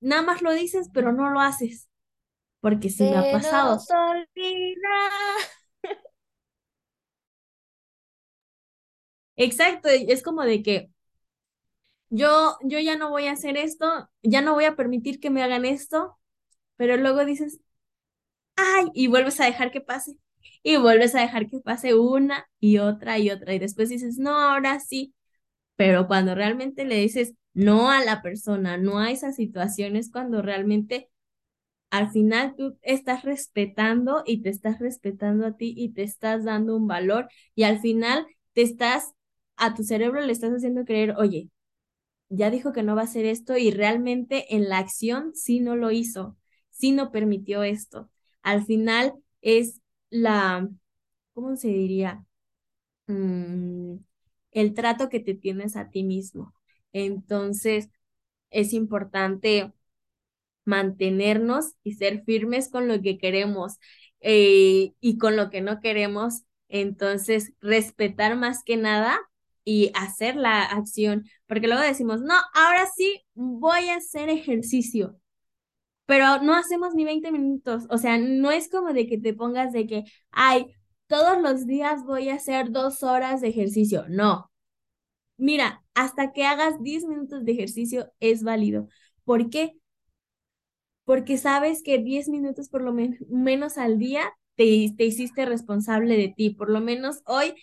[0.00, 1.88] nada más lo dices, pero no lo haces,
[2.60, 3.78] porque sí me ha pasado.
[3.90, 5.59] olvida.
[9.40, 10.90] Exacto, es como de que
[12.10, 15.42] yo, yo ya no voy a hacer esto, ya no voy a permitir que me
[15.42, 16.18] hagan esto,
[16.76, 17.60] pero luego dices,
[18.56, 20.16] ay, y vuelves a dejar que pase,
[20.62, 24.32] y vuelves a dejar que pase una y otra y otra, y después dices, no,
[24.38, 25.14] ahora sí,
[25.76, 31.10] pero cuando realmente le dices no a la persona, no a esas situaciones, cuando realmente
[31.90, 36.76] al final tú estás respetando y te estás respetando a ti y te estás dando
[36.76, 39.14] un valor, y al final te estás,
[39.60, 41.50] a tu cerebro le estás haciendo creer, oye,
[42.28, 45.76] ya dijo que no va a hacer esto y realmente en la acción sí no
[45.76, 46.36] lo hizo,
[46.70, 48.10] sí no permitió esto.
[48.42, 49.80] Al final es
[50.10, 50.68] la,
[51.34, 52.24] ¿cómo se diría?
[53.06, 53.96] Mm,
[54.52, 56.54] el trato que te tienes a ti mismo.
[56.92, 57.90] Entonces,
[58.50, 59.72] es importante
[60.64, 63.78] mantenernos y ser firmes con lo que queremos
[64.20, 66.42] eh, y con lo que no queremos.
[66.68, 69.18] Entonces, respetar más que nada
[69.64, 75.18] y hacer la acción, porque luego decimos, no, ahora sí voy a hacer ejercicio,
[76.06, 79.72] pero no hacemos ni 20 minutos, o sea, no es como de que te pongas
[79.72, 80.66] de que, ay,
[81.06, 84.50] todos los días voy a hacer dos horas de ejercicio, no.
[85.38, 88.88] Mira, hasta que hagas 10 minutos de ejercicio es válido.
[89.24, 89.74] ¿Por qué?
[91.04, 96.16] porque sabes que 10 minutos por lo men- menos al día te, te hiciste responsable
[96.16, 96.50] de ti.
[96.50, 97.54] Por lo menos hoy,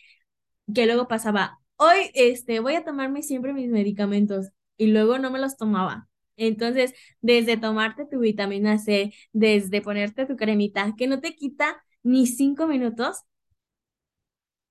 [0.73, 5.39] que luego pasaba, hoy este, voy a tomarme siempre mis medicamentos y luego no me
[5.39, 6.07] los tomaba.
[6.37, 12.27] Entonces, desde tomarte tu vitamina C, desde ponerte tu cremita, que no te quita ni
[12.27, 13.23] cinco minutos,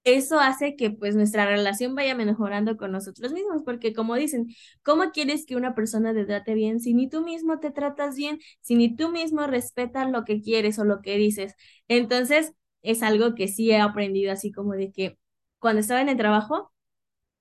[0.04, 4.46] eso hace que pues nuestra relación vaya mejorando con nosotros mismos, porque como dicen,
[4.84, 8.38] ¿cómo quieres que una persona te trate bien si ni tú mismo te tratas bien,
[8.60, 11.54] si ni tú mismo respetas lo que quieres o lo que dices?
[11.88, 12.52] Entonces,
[12.82, 15.18] es algo que sí he aprendido así como de que
[15.58, 16.72] cuando estaba en el trabajo,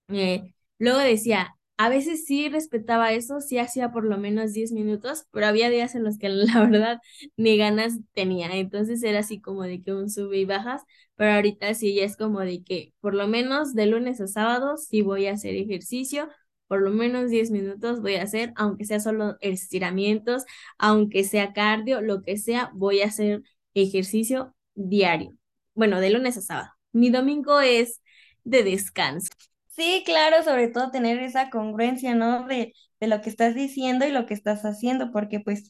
[0.10, 5.26] eh, luego decía, a veces sí respetaba eso, sí hacía por lo menos 10 minutos,
[5.32, 7.00] pero había días en los que la verdad
[7.38, 8.48] ni ganas tenía.
[8.56, 10.84] Entonces era así como de que un sube y bajas,
[11.16, 14.78] pero ahorita sí ya es como de que por lo menos de lunes a sábado
[14.78, 16.30] sí voy a hacer ejercicio.
[16.68, 20.46] Por lo menos 10 minutos voy a hacer, aunque sea solo estiramientos,
[20.80, 23.44] aunque sea cardio, lo que sea, voy a hacer
[23.76, 25.34] ejercicio diario.
[25.76, 26.70] Bueno, de lunes a sábado.
[26.92, 28.02] Mi domingo es
[28.44, 29.30] de descanso.
[29.76, 32.48] Sí, claro, sobre todo tener esa congruencia, ¿no?
[32.48, 35.70] De, de lo que estás diciendo y lo que estás haciendo, porque pues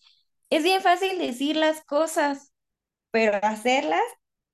[0.51, 2.53] es bien fácil decir las cosas,
[3.11, 4.01] pero hacerlas,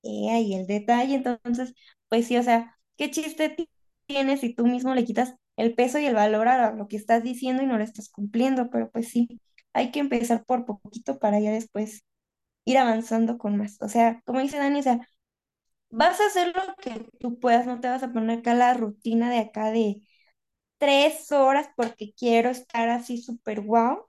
[0.04, 1.74] y ahí el detalle, entonces,
[2.10, 3.70] pues sí, o sea, ¿qué chiste ti-
[4.08, 7.24] tienes si tú mismo le quitas el peso y el valor a lo que estás
[7.24, 8.70] diciendo y no lo estás cumpliendo?
[8.72, 9.42] Pero pues sí,
[9.74, 12.04] hay que empezar por poquito para ya después.
[12.66, 13.78] ir avanzando con más.
[13.82, 15.08] O sea, como dice Dani, o sea,
[15.92, 19.30] vas a hacer lo que tú puedas, no te vas a poner acá la rutina
[19.32, 20.02] de acá de
[20.80, 24.08] tres horas porque quiero estar así súper guau,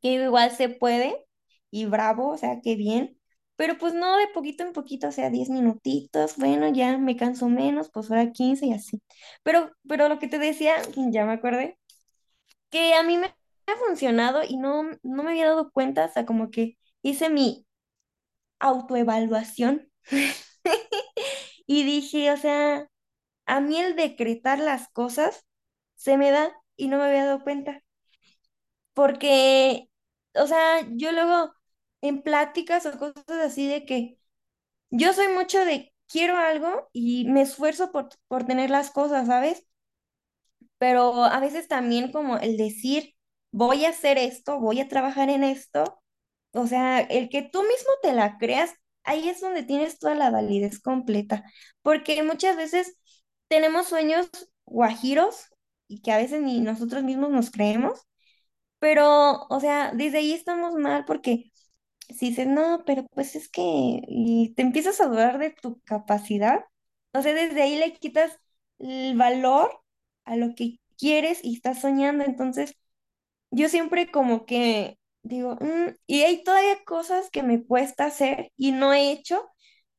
[0.00, 1.26] que igual se puede
[1.70, 3.18] y bravo, o sea, qué bien.
[3.56, 7.48] Pero pues no, de poquito en poquito, o sea, 10 minutitos, bueno, ya me canso
[7.48, 9.02] menos, pues ahora 15 y así.
[9.42, 10.76] Pero, pero lo que te decía,
[11.12, 11.78] ya me acordé,
[12.70, 13.26] que a mí me
[13.66, 17.66] ha funcionado y no, no me había dado cuenta, o sea, como que hice mi
[18.60, 19.90] autoevaluación
[21.66, 22.88] y dije, o sea,
[23.46, 25.46] a mí el decretar las cosas
[25.96, 27.82] se me da y no me había dado cuenta.
[28.94, 29.88] Porque,
[30.34, 31.52] o sea, yo luego
[32.02, 34.18] en pláticas o cosas así de que
[34.90, 39.66] yo soy mucho de quiero algo y me esfuerzo por, por tener las cosas, ¿sabes?
[40.78, 43.14] Pero a veces también como el decir,
[43.52, 46.00] voy a hacer esto, voy a trabajar en esto,
[46.52, 48.74] o sea, el que tú mismo te la creas,
[49.08, 51.44] ahí es donde tienes toda la validez completa,
[51.82, 52.96] porque muchas veces
[53.48, 54.28] tenemos sueños
[54.66, 55.46] guajiros
[55.88, 58.00] y que a veces ni nosotros mismos nos creemos,
[58.78, 61.52] pero, o sea, desde ahí estamos mal porque
[62.10, 63.62] si dices, no, pero pues es que,
[64.08, 66.64] y te empiezas a dudar de tu capacidad,
[67.12, 68.38] o sea, desde ahí le quitas
[68.78, 69.80] el valor
[70.24, 72.74] a lo que quieres y estás soñando, entonces
[73.50, 78.72] yo siempre como que digo, "Mm", y hay todavía cosas que me cuesta hacer y
[78.72, 79.42] no he hecho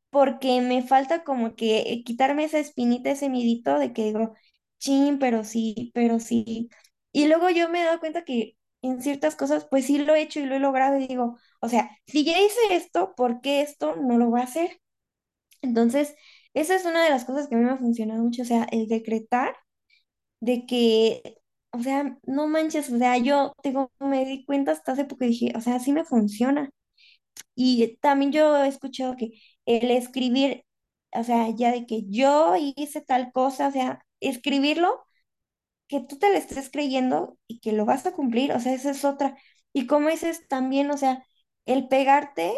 [0.09, 4.35] porque me falta como que eh, quitarme esa espinita, ese midito de que digo,
[4.79, 6.69] chin, pero sí, pero sí.
[7.11, 10.21] Y luego yo me he dado cuenta que en ciertas cosas, pues sí lo he
[10.21, 13.61] hecho y lo he logrado y digo, o sea, si ya hice esto, ¿por qué
[13.61, 14.79] esto no lo voy a hacer?
[15.61, 16.15] Entonces,
[16.53, 18.65] esa es una de las cosas que a mí me ha funcionado mucho, o sea,
[18.71, 19.55] el decretar
[20.41, 21.38] de que,
[21.71, 25.29] o sea, no manches, o sea, yo digo, me di cuenta hasta hace poco y
[25.29, 26.69] dije, o sea, sí me funciona.
[27.55, 29.31] Y también yo he escuchado que
[29.65, 30.65] el escribir,
[31.13, 35.05] o sea, ya de que yo hice tal cosa, o sea, escribirlo,
[35.87, 38.91] que tú te lo estés creyendo y que lo vas a cumplir, o sea, esa
[38.91, 39.37] es otra.
[39.73, 41.25] Y como dices también, o sea,
[41.65, 42.53] el pegarte,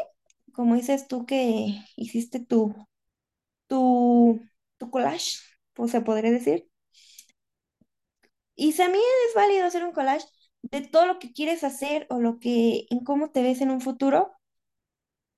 [0.53, 2.75] como dices tú que hiciste tu,
[3.67, 4.41] tu,
[4.79, 5.39] tu collage,
[5.73, 6.69] pues se podría decir.
[8.55, 10.25] Y a mí es válido hacer un collage
[10.63, 13.81] de todo lo que quieres hacer o lo que, en cómo te ves en un
[13.81, 14.31] futuro,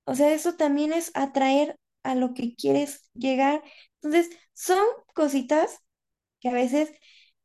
[0.05, 3.63] O sea, eso también es atraer a lo que quieres llegar.
[4.01, 4.79] Entonces, son
[5.13, 5.79] cositas
[6.41, 6.91] que a veces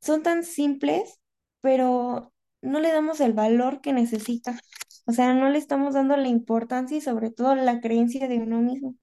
[0.00, 1.20] son tan simples,
[1.60, 4.58] pero no le damos el valor que necesita.
[5.06, 8.60] O sea, no le estamos dando la importancia y sobre todo la creencia de uno
[8.62, 8.96] mismo.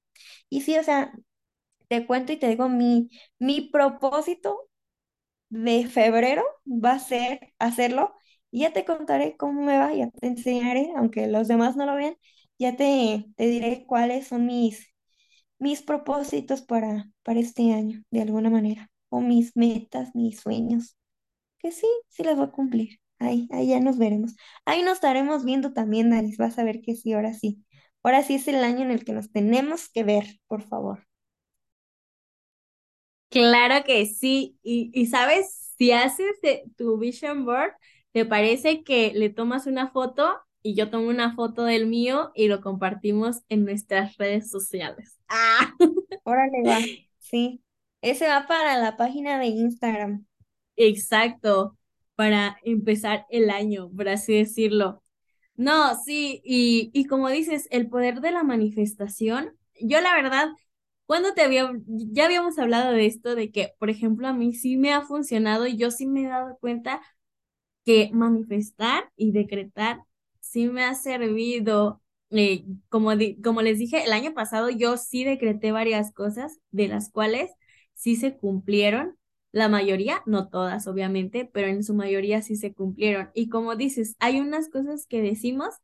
[0.50, 1.14] Y sí, o sea,
[1.90, 3.10] te cuento y te digo, mi,
[3.40, 4.70] mi propósito
[5.50, 8.16] de febrero va a ser hacerlo.
[8.52, 11.96] Y ya te contaré cómo me va, ya te enseñaré, aunque los demás no lo
[11.96, 12.16] vean,
[12.58, 14.88] ya te, te diré cuáles son mis,
[15.60, 20.98] mis propósitos para, para este año, de alguna manera, o mis metas, mis sueños,
[21.60, 23.00] que sí, sí las voy a cumplir.
[23.20, 24.36] Ahí, ahí ya nos veremos.
[24.66, 27.66] Ahí nos estaremos viendo también, Danis, vas a ver que sí, ahora sí.
[28.04, 31.08] Ahora sí es el año en el que nos tenemos que ver, por favor.
[33.30, 34.58] Claro que sí.
[34.64, 37.74] Y, y sabes, si haces de- tu vision board,
[38.12, 42.48] ¿te parece que le tomas una foto y yo tomo una foto del mío y
[42.48, 45.20] lo compartimos en nuestras redes sociales?
[45.30, 45.74] Ah,
[46.24, 46.90] Órale, va.
[47.20, 47.64] Sí.
[48.02, 50.26] Ese va para la página de Instagram.
[50.76, 51.78] exacto,
[52.16, 55.04] para empezar el año, por así decirlo.
[55.56, 60.50] No, sí, y, y como dices, el poder de la manifestación, yo la verdad,
[61.06, 64.78] cuando te había, ya habíamos hablado de esto, de que, por ejemplo, a mí sí
[64.78, 67.02] me ha funcionado y yo sí me he dado cuenta
[67.86, 70.02] que manifestar y decretar
[70.40, 72.02] sí me ha servido.
[72.32, 76.88] eh, como, di- como les dije, el año pasado yo sí decreté varias cosas de
[76.88, 77.52] las cuales
[77.94, 79.18] sí se cumplieron.
[79.52, 83.30] La mayoría, no todas, obviamente, pero en su mayoría sí se cumplieron.
[83.34, 85.76] Y como dices, hay unas cosas que decimos,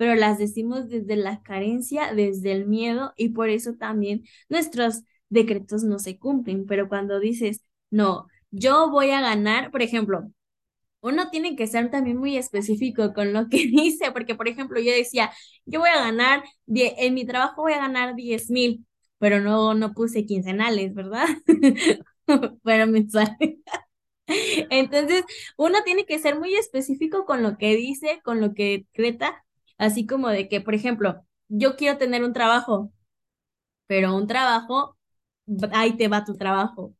[0.00, 5.84] pero las decimos desde la carencia, desde el miedo, y por eso también nuestros decretos
[5.84, 6.64] no se cumplen.
[6.66, 10.30] Pero cuando dices, no, yo voy a ganar, por ejemplo,
[11.00, 14.92] uno tiene que ser también muy específico con lo que dice, porque por ejemplo yo
[14.92, 15.32] decía,
[15.66, 18.86] yo voy a ganar, en mi trabajo voy a ganar diez mil,
[19.18, 21.26] pero no, no puse quincenales, ¿verdad?
[22.62, 23.58] Fueron mensuales.
[24.70, 25.24] Entonces,
[25.56, 29.44] uno tiene que ser muy específico con lo que dice, con lo que decreta,
[29.80, 32.92] así como de que, por ejemplo, yo quiero tener un trabajo,
[33.86, 34.96] pero un trabajo,
[35.72, 36.94] ahí te va tu trabajo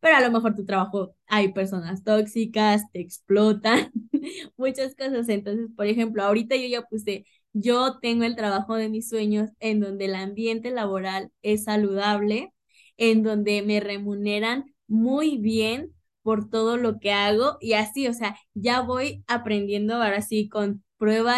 [0.00, 3.90] pero a lo mejor tu trabajo hay personas tóxicas, te explotan,
[4.58, 5.28] muchas cosas.
[5.30, 9.80] Entonces, por ejemplo, ahorita yo ya puse, yo tengo el trabajo de mis sueños en
[9.80, 12.52] donde el ambiente laboral es saludable,
[12.96, 18.36] en donde me remuneran muy bien por todo lo que hago y así, o sea,
[18.54, 21.36] ya voy aprendiendo ahora sí con prueba,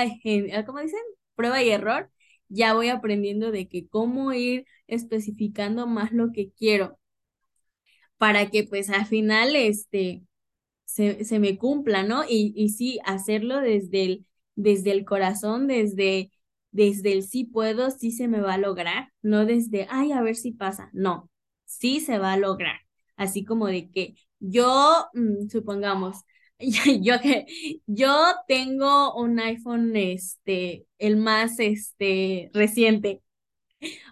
[0.67, 1.01] ¿cómo dicen?
[1.37, 2.11] Prueba y error,
[2.49, 6.99] ya voy aprendiendo de que cómo ir especificando más lo que quiero
[8.19, 10.23] para que pues al final este
[10.87, 12.25] se, se me cumpla, ¿no?
[12.29, 16.33] Y, y sí, hacerlo desde el, desde el corazón, desde,
[16.73, 20.37] desde el sí puedo, sí se me va a lograr, no desde, ay, a ver
[20.37, 21.31] si pasa, no,
[21.67, 22.81] sí se va a lograr,
[23.17, 26.19] así como de que yo, mm, supongamos,
[27.02, 27.14] yo
[27.86, 33.22] yo tengo un iPhone, este, el más, este, reciente,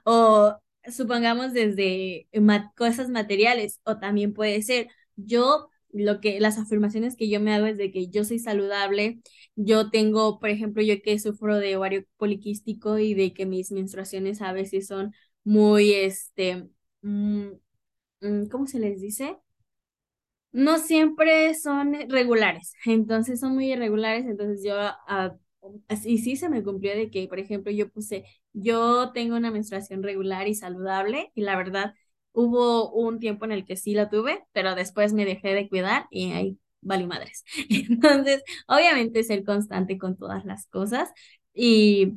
[0.05, 0.57] o
[0.91, 2.29] supongamos desde
[2.77, 7.67] cosas materiales, o también puede ser, yo lo que las afirmaciones que yo me hago
[7.67, 9.21] es de que yo soy saludable,
[9.57, 14.43] yo tengo, por ejemplo, yo que sufro de ovario poliquístico y de que mis menstruaciones
[14.43, 15.15] a veces son
[15.45, 16.69] muy, este,
[17.03, 17.49] mm,
[18.21, 19.39] mm, ¿cómo se les dice?
[20.53, 25.39] No siempre son regulares, entonces son muy irregulares, entonces yo, uh,
[26.05, 30.03] y sí se me cumplió de que, por ejemplo, yo puse, yo tengo una menstruación
[30.03, 31.95] regular y saludable y la verdad,
[32.35, 36.07] Hubo un tiempo en el que sí la tuve, pero después me dejé de cuidar
[36.11, 37.45] y ahí vale madres.
[37.69, 41.11] Entonces, obviamente ser constante con todas las cosas
[41.53, 42.15] y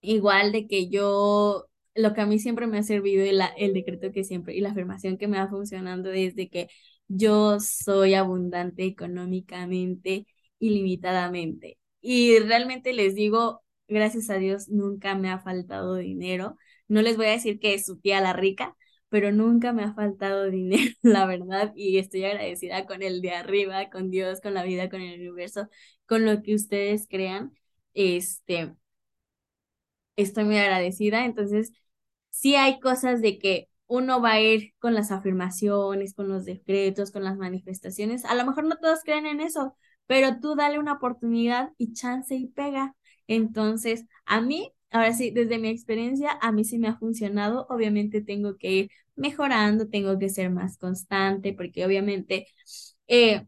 [0.00, 4.12] igual de que yo, lo que a mí siempre me ha servido y el decreto
[4.12, 6.68] que siempre y la afirmación que me va funcionando desde que
[7.08, 10.26] yo soy abundante económicamente,
[10.58, 11.78] ilimitadamente.
[12.00, 16.56] Y realmente les digo, gracias a Dios, nunca me ha faltado dinero.
[16.88, 18.76] No les voy a decir que es su tía la rica,
[19.08, 23.90] pero nunca me ha faltado dinero, la verdad, y estoy agradecida con el de arriba,
[23.90, 25.68] con Dios, con la vida, con el universo,
[26.06, 27.52] con lo que ustedes crean.
[27.94, 28.74] Este,
[30.16, 31.72] estoy muy agradecida, entonces
[32.30, 37.10] sí hay cosas de que uno va a ir con las afirmaciones, con los decretos,
[37.12, 38.24] con las manifestaciones.
[38.24, 39.76] A lo mejor no todos creen en eso,
[40.06, 42.94] pero tú dale una oportunidad y chance y pega.
[43.26, 47.66] Entonces, a mí Ahora sí, desde mi experiencia, a mí sí me ha funcionado.
[47.68, 52.46] Obviamente tengo que ir mejorando, tengo que ser más constante, porque obviamente
[53.08, 53.46] eh,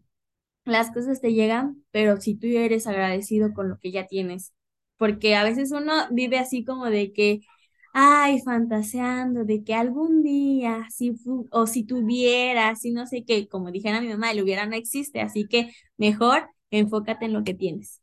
[0.65, 4.53] las cosas te llegan, pero si tú eres agradecido con lo que ya tienes,
[4.97, 7.41] porque a veces uno vive así como de que,
[8.01, 11.15] ay, fantaseando de que algún día, si
[11.51, 15.21] o si tuviera, si no sé qué, como dijera mi mamá, el hubiera no existe,
[15.21, 18.01] así que mejor enfócate en lo que tienes.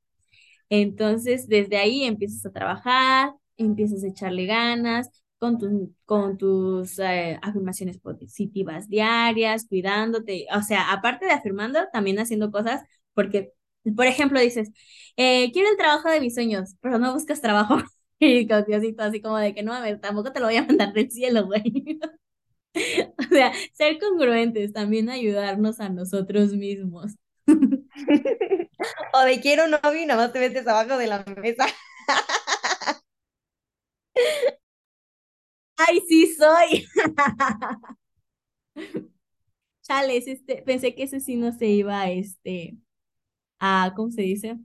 [0.70, 5.58] Entonces, desde ahí empiezas a trabajar, empiezas a echarle ganas con,
[6.06, 12.82] con tus eh, afirmaciones positivas diarias, cuidándote, o sea, aparte de afirmando, también haciendo cosas,
[13.14, 13.54] porque,
[13.96, 14.72] por ejemplo, dices,
[15.18, 17.78] eh, quiero el trabajo de mis sueños, pero no buscas trabajo.
[18.20, 18.64] Y con
[19.00, 21.46] así como de que no, a ver, tampoco te lo voy a mandar del cielo,
[21.46, 21.64] güey.
[23.18, 27.14] O sea, ser congruentes, también ayudarnos a nosotros mismos.
[29.14, 31.66] o de quiero un novio y nada más te metes abajo de la mesa.
[35.78, 36.86] Ay, sí soy.
[39.84, 42.78] Chales, este, pensé que ese sí no se iba, este,
[43.60, 44.58] a, ¿cómo se dice?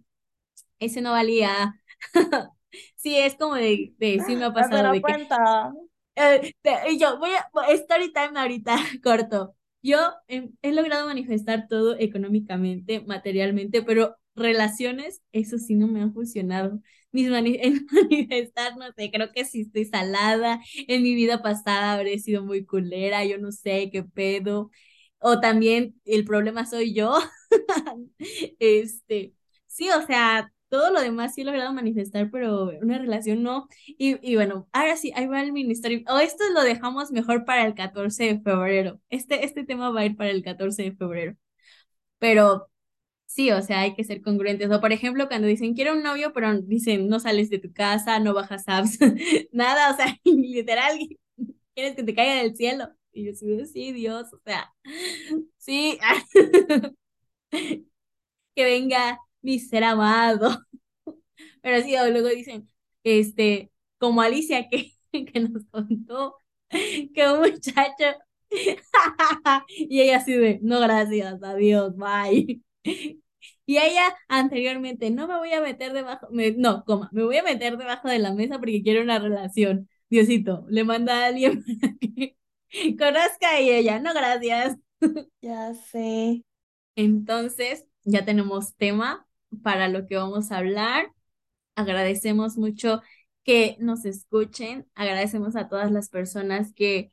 [0.80, 1.80] Ese no valía.
[2.96, 5.72] Sí, es como de, de sí me ha pasado de cuenta.
[5.74, 5.90] que.
[6.16, 9.54] Eh, yo voy a, story time ahorita, corto.
[9.82, 9.98] Yo
[10.28, 16.80] he, logrado manifestar todo económicamente, materialmente, pero relaciones, eso sí no me han funcionado.
[17.12, 20.60] Mis en manifestar, no sé, creo que sí estoy salada.
[20.88, 24.70] En mi vida pasada habré sido muy culera, yo no sé qué pedo.
[25.18, 27.18] O también el problema soy yo.
[28.58, 29.34] este,
[29.66, 33.68] sí, o sea, todo lo demás sí he logrado manifestar, pero una relación no.
[33.86, 36.02] Y, y bueno, ahora sí, ahí va el ministerio.
[36.08, 39.00] O esto lo dejamos mejor para el 14 de febrero.
[39.10, 41.36] Este, este tema va a ir para el 14 de febrero.
[42.18, 42.68] Pero
[43.26, 44.70] sí, o sea, hay que ser congruentes.
[44.70, 48.18] O por ejemplo, cuando dicen quiero un novio, pero dicen no sales de tu casa,
[48.20, 48.98] no bajas apps,
[49.52, 50.98] nada, o sea, literal,
[51.74, 52.90] quieres que te caiga del cielo.
[53.12, 53.34] Y yo
[53.66, 54.72] sí, Dios, o sea,
[55.58, 55.98] sí,
[58.54, 60.58] que venga mi ser amado.
[61.62, 62.68] Pero sí, luego dicen,
[63.04, 66.36] este, como Alicia que, que nos contó
[66.70, 68.04] que un muchacho
[69.68, 72.60] y ella así de, no gracias, adiós, bye.
[73.66, 77.76] Y ella anteriormente, no me voy a meter debajo, no, coma, me voy a meter
[77.76, 79.88] debajo de la mesa porque quiero una relación.
[80.08, 82.36] Diosito, le manda a alguien para que
[82.98, 84.76] conozca y ella, no gracias.
[85.40, 86.44] Ya sé.
[86.96, 89.26] Entonces, ya tenemos tema
[89.62, 91.12] para lo que vamos a hablar.
[91.76, 93.02] agradecemos mucho
[93.44, 97.12] que nos escuchen, agradecemos a todas las personas que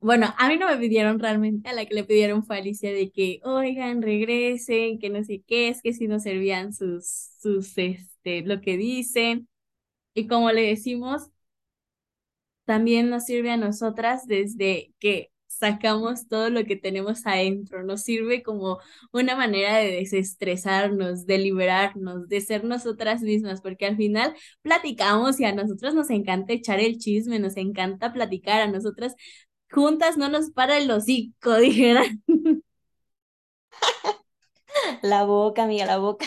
[0.00, 3.40] bueno, a mí no me pidieron realmente, a la que le pidieron fue de que,
[3.44, 7.06] oigan, regresen, que no sé qué, es que si no servían sus,
[7.40, 9.48] sus, este, lo que dicen.
[10.14, 11.30] Y como le decimos,
[12.64, 15.31] también nos sirve a nosotras desde que
[15.62, 18.80] sacamos todo lo que tenemos adentro, nos sirve como
[19.12, 25.44] una manera de desestresarnos, de liberarnos, de ser nosotras mismas, porque al final platicamos y
[25.44, 29.14] a nosotros nos encanta echar el chisme, nos encanta platicar, a nosotras
[29.70, 32.22] juntas no nos para el hocico, dijeran.
[35.02, 36.26] La boca, amiga, la boca.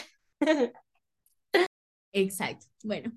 [2.14, 2.66] Exacto.
[2.84, 3.12] Bueno,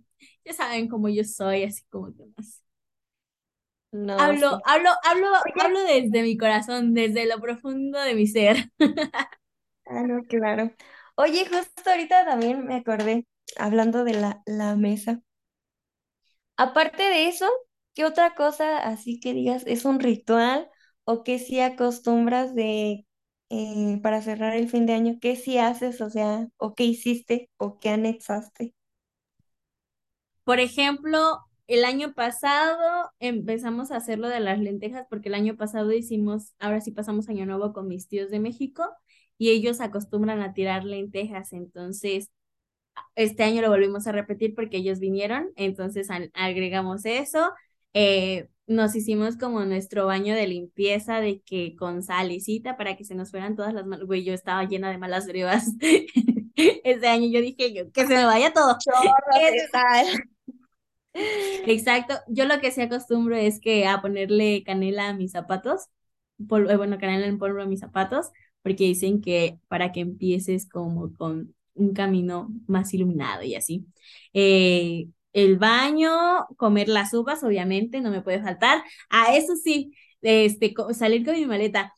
[0.45, 2.63] ya saben cómo yo soy, así como que más.
[3.93, 4.65] No, Hablo, sí.
[4.65, 5.29] hablo, hablo,
[5.61, 8.71] hablo desde mi corazón, desde lo profundo de mi ser.
[9.87, 10.73] ah, no, claro.
[11.17, 13.27] Oye, justo ahorita también me acordé,
[13.59, 15.21] hablando de la, la mesa.
[16.57, 17.47] Aparte de eso,
[17.95, 20.69] ¿qué otra cosa así que digas es un ritual
[21.05, 23.07] o que sí acostumbras de
[23.51, 25.19] eh, para cerrar el fin de año?
[25.21, 28.75] ¿Qué sí haces, o sea, o qué hiciste o qué anexaste?
[30.45, 35.57] Por ejemplo, el año pasado empezamos a hacer lo de las lentejas porque el año
[35.57, 38.85] pasado hicimos, ahora sí pasamos año nuevo con mis tíos de México
[39.37, 42.31] y ellos acostumbran a tirar lentejas, entonces
[43.15, 47.51] este año lo volvimos a repetir porque ellos vinieron, entonces agregamos eso.
[47.95, 53.15] Eh, nos hicimos como nuestro baño de limpieza de que con salicita para que se
[53.15, 54.07] nos fueran todas las malas.
[54.07, 55.67] Güey, yo estaba llena de malas brevas.
[56.57, 58.77] Ese año yo dije yo, que se me vaya todo.
[58.79, 59.13] Chorro.
[61.67, 62.15] Exacto.
[62.29, 65.87] Yo lo que sí acostumbro es que a ponerle canela a mis zapatos,
[66.39, 68.27] eh, bueno, canela en polvo a mis zapatos,
[68.63, 73.87] porque dicen que para que empieces como con un camino más iluminado y así.
[74.35, 76.11] Eh, el baño,
[76.57, 78.83] comer las uvas, obviamente, no me puede faltar.
[79.11, 79.93] A eso sí,
[80.23, 81.93] este, salir con mi maleta.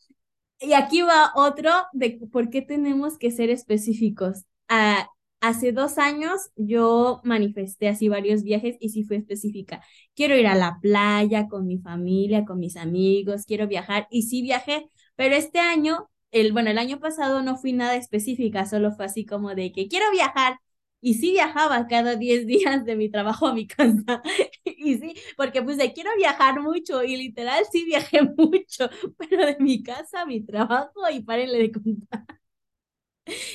[0.59, 4.45] Y aquí va otro de por qué tenemos que ser específicos.
[4.69, 5.09] Ah,
[5.41, 9.83] hace dos años yo manifesté así varios viajes y sí fui específica.
[10.15, 14.41] Quiero ir a la playa con mi familia, con mis amigos, quiero viajar y sí
[14.41, 19.05] viajé, pero este año, el, bueno, el año pasado no fui nada específica, solo fue
[19.05, 20.59] así como de que quiero viajar.
[21.03, 24.21] Y sí viajaba cada 10 días de mi trabajo a mi casa.
[24.83, 29.83] Y sí, porque pues quiero viajar mucho y literal sí viajé mucho pero de mi
[29.83, 32.40] casa a mi trabajo y párenle de contar.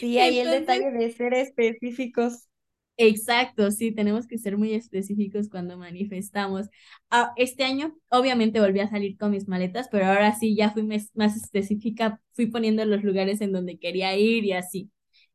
[0.01, 2.49] Sí, ahí el detalle de ser específicos.
[2.97, 6.69] exacto, sí, tenemos que ser muy específicos cuando manifestamos.
[7.11, 10.83] Ah, este año, obviamente, volví a salir con mis maletas, pero ahora sí ya fui
[11.15, 14.91] más específica, fui poniendo los lugares en donde quería ir y así.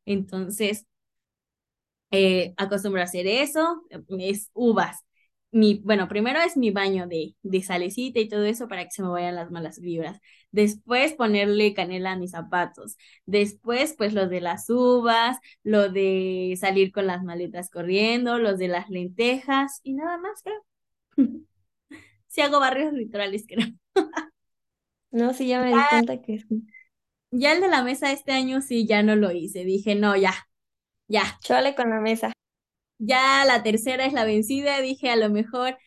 [0.05, 0.87] Entonces,
[2.11, 3.83] eh, acostumbro a hacer eso,
[4.19, 4.99] es uvas.
[5.51, 9.03] Mi, bueno, primero es mi baño de, de salecita y todo eso para que se
[9.03, 10.19] me vayan las malas vibras.
[10.51, 12.97] Después ponerle canela a mis zapatos.
[13.25, 18.69] Después, pues lo de las uvas, lo de salir con las maletas corriendo, los de
[18.69, 20.65] las lentejas y nada más, creo.
[22.27, 23.67] Si hago barrios literales, creo.
[25.11, 26.65] No, sí, ya me di cuenta que sí.
[27.31, 29.65] Ya el de la mesa este año sí, ya no lo hice.
[29.65, 30.33] Dije, no, ya,
[31.07, 31.39] ya.
[31.41, 32.33] Chole con la mesa.
[33.01, 34.81] Ya la tercera es la vencida.
[34.81, 35.77] Dije, a lo mejor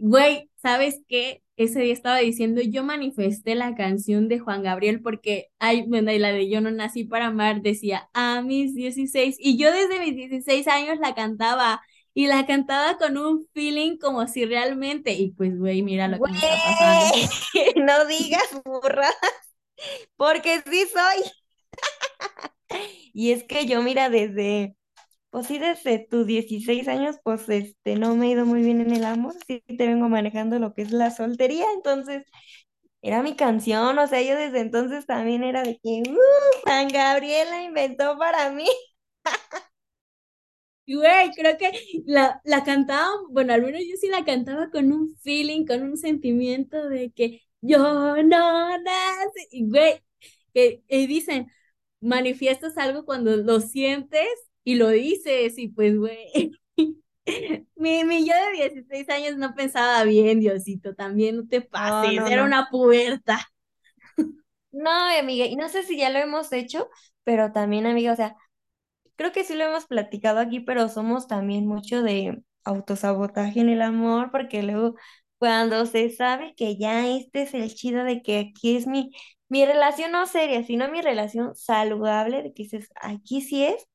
[0.00, 1.42] Güey, ¿sabes qué?
[1.56, 6.18] Ese día estaba diciendo, yo manifesté la canción de Juan Gabriel porque, ay, bueno, y
[6.18, 10.16] la de Yo no nací para amar decía, a mis 16 y yo desde mis
[10.16, 11.82] 16 años la cantaba,
[12.14, 16.32] y la cantaba con un feeling como si realmente, y pues, güey, mira lo que
[16.32, 17.14] me está pasando.
[17.76, 19.14] no digas burradas,
[20.16, 21.30] porque sí soy.
[23.12, 24.76] Y es que yo, mira, desde,
[25.30, 28.92] pues sí, desde tus 16 años, pues este, no me he ido muy bien en
[28.92, 32.24] el amor, sí te vengo manejando lo que es la soltería, entonces
[33.02, 36.16] era mi canción, o sea, yo desde entonces también era de que, uh,
[36.64, 38.66] Juan Gabriel la inventó para mí.
[40.86, 41.70] Güey, creo que
[42.06, 45.96] la, la cantaba, bueno, al menos yo sí la cantaba con un feeling, con un
[45.96, 47.78] sentimiento de que yo
[48.24, 50.02] no nací, güey,
[50.52, 51.46] que dicen,
[52.00, 54.26] manifiestas algo cuando lo sientes
[54.64, 56.52] y lo dices, y pues, güey,
[57.76, 62.26] mi, mi yo de 16 años no pensaba bien, Diosito, también no te pases, no,
[62.26, 62.46] era no.
[62.46, 63.40] una puberta.
[64.72, 66.88] No, amiga, y no sé si ya lo hemos hecho,
[67.24, 68.36] pero también, amiga, o sea,
[69.16, 73.82] creo que sí lo hemos platicado aquí, pero somos también mucho de autosabotaje en el
[73.82, 74.96] amor, porque luego
[75.38, 79.10] cuando se sabe que ya este es el chido de que aquí es mi,
[79.48, 83.86] mi relación no seria, sino mi relación saludable, de que dices, aquí sí es,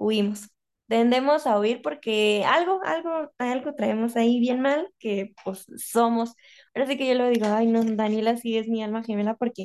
[0.00, 0.48] huimos.
[0.88, 6.34] tendemos a huir porque algo, algo, algo traemos ahí bien mal que pues somos.
[6.74, 9.64] Ahora sí que yo le digo, ay no, Daniela sí es mi alma gemela porque,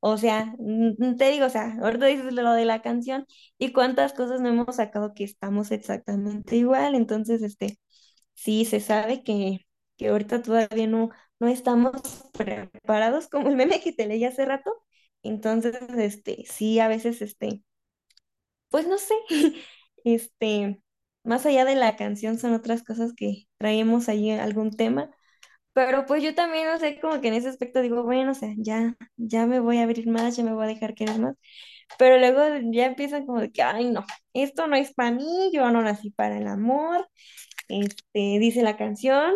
[0.00, 0.54] o sea,
[1.18, 3.26] te digo, o sea, ahorita dices lo de la canción
[3.58, 7.78] y cuántas cosas no hemos sacado que estamos exactamente igual, entonces, este,
[8.34, 9.60] sí, se sabe que,
[9.96, 11.10] que ahorita todavía no,
[11.40, 11.92] no estamos
[12.34, 14.70] preparados como el meme que te leí hace rato,
[15.22, 17.62] entonces, este, sí, a veces, este,
[18.70, 19.14] pues no sé,
[20.04, 20.80] este,
[21.24, 25.10] más allá de la canción son otras cosas que traemos ahí algún tema,
[25.72, 28.50] pero pues yo también, no sé, como que en ese aspecto digo, bueno, o sea,
[28.58, 31.36] ya, ya me voy a abrir más, ya me voy a dejar querer más,
[31.98, 32.42] pero luego
[32.72, 34.04] ya empiezan como de que, ay, no,
[34.34, 37.08] esto no es para mí, yo no nací para el amor,
[37.68, 39.34] este, dice la canción,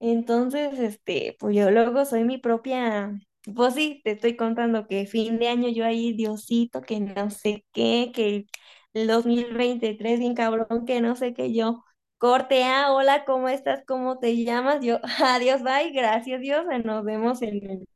[0.00, 3.12] entonces, este, pues yo luego soy mi propia,
[3.54, 7.64] pues sí, te estoy contando que fin de año yo ahí, Diosito, que no sé
[7.72, 8.46] qué, que
[8.94, 11.84] el 2023 bien cabrón, que no sé qué, yo
[12.18, 13.82] corte, ah, hola, ¿cómo estás?
[13.86, 14.80] ¿Cómo te llamas?
[14.84, 17.88] Yo, adiós, bye, gracias Dios, nos vemos en el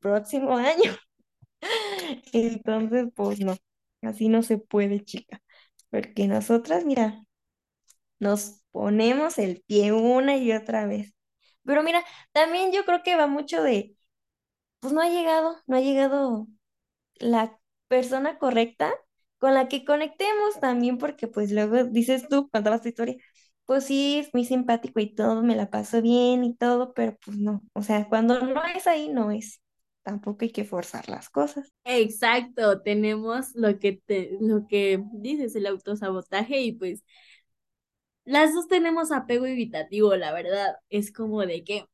[0.00, 0.92] próximo año.
[2.32, 3.56] Entonces, pues no,
[4.02, 5.40] así no se puede, chica,
[5.90, 7.24] porque nosotras, mira,
[8.18, 11.14] nos ponemos el pie una y otra vez.
[11.64, 13.96] Pero mira, también yo creo que va mucho de,
[14.82, 16.48] pues no ha llegado, no ha llegado
[17.16, 17.58] la
[17.88, 18.92] persona correcta
[19.38, 23.16] con la que conectemos también, porque pues luego dices tú, contabas tu historia,
[23.66, 27.38] pues sí, es muy simpático y todo, me la paso bien y todo, pero pues
[27.38, 29.62] no, o sea, cuando no es ahí, no es.
[30.04, 31.72] Tampoco hay que forzar las cosas.
[31.84, 37.02] Exacto, tenemos lo que te, lo que dices, el autosabotaje y pues
[38.24, 40.74] las dos tenemos apego evitativo, la verdad.
[40.90, 41.86] Es como de que,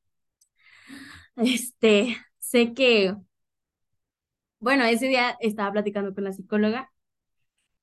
[1.36, 2.16] este,
[2.50, 3.14] sé que,
[4.60, 6.90] bueno, ese día estaba platicando con la psicóloga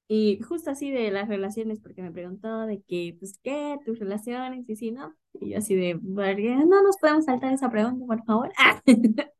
[0.07, 3.77] y justo así de las relaciones, porque me preguntó de que, pues, ¿qué?
[3.85, 4.69] ¿Tus relaciones?
[4.69, 5.15] Y sí, ¿no?
[5.33, 8.51] Y yo así de, no nos podemos saltar esa pregunta, por favor.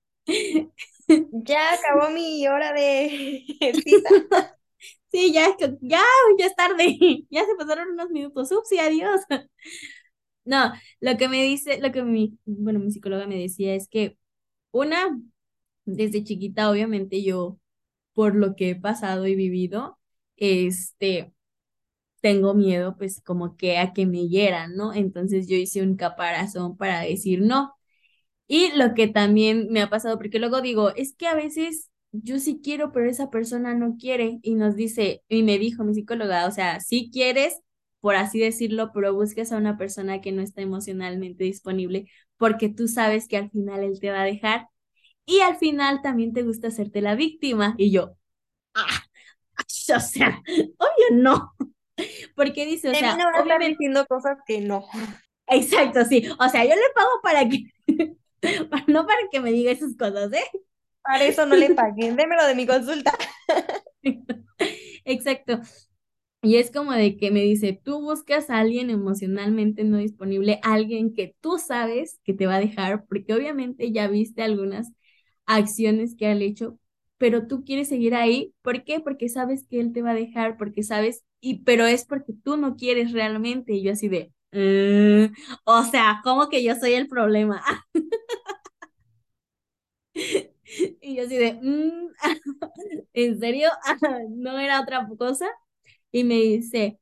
[1.08, 3.44] Ya acabó mi hora de
[3.84, 4.10] cita.
[5.12, 5.48] Sí, ya,
[5.82, 6.02] ya,
[6.38, 6.98] ya es tarde,
[7.30, 9.22] ya se pasaron unos minutos, ups, y adiós.
[10.44, 14.18] No, lo que me dice, lo que mi, bueno, mi psicóloga me decía es que
[14.76, 15.20] una,
[15.86, 17.60] desde chiquita, obviamente yo,
[18.14, 20.00] por lo que he pasado y vivido,
[20.38, 21.34] este,
[22.22, 24.94] tengo miedo, pues, como que a que me hieran, ¿no?
[24.94, 27.74] Entonces yo hice un caparazón para decir no.
[28.48, 32.40] Y lo que también me ha pasado, porque luego digo, es que a veces yo
[32.40, 36.48] sí quiero, pero esa persona no quiere y nos dice, y me dijo mi psicóloga,
[36.48, 37.60] o sea, sí quieres,
[38.02, 42.08] por así decirlo, pero busques a una persona que no está emocionalmente disponible
[42.38, 44.68] porque tú sabes que al final él te va a dejar
[45.26, 47.76] y al final también te gusta hacerte la víctima.
[47.78, 48.16] Y yo,
[48.74, 49.04] ah,
[49.96, 51.54] o sea, obvio no.
[52.36, 54.86] Porque dice, o sea, no obviamente diciendo cosas que no.
[55.48, 56.28] Exacto, sí.
[56.40, 57.64] O sea, yo le pago para que,
[58.88, 60.44] no para que me diga esas cosas, ¿eh?
[61.02, 63.14] Para eso no le pagué, démelo de mi consulta.
[65.06, 65.62] Exacto.
[66.46, 71.14] Y es como de que me dice, tú buscas a alguien emocionalmente no disponible, alguien
[71.14, 74.92] que tú sabes que te va a dejar, porque obviamente ya viste algunas
[75.46, 76.80] acciones que ha hecho,
[77.18, 78.54] pero tú quieres seguir ahí.
[78.62, 79.00] ¿Por qué?
[79.00, 82.58] Porque sabes que él te va a dejar, porque sabes, y pero es porque tú
[82.58, 83.74] no quieres realmente.
[83.74, 85.34] Y yo así de, mm,
[85.66, 87.62] o sea, como que yo soy el problema.
[91.02, 92.08] Y yo así de, mm,
[93.14, 93.70] ¿en serio?
[94.30, 95.48] ¿No era otra cosa?
[96.16, 97.00] Y me dice,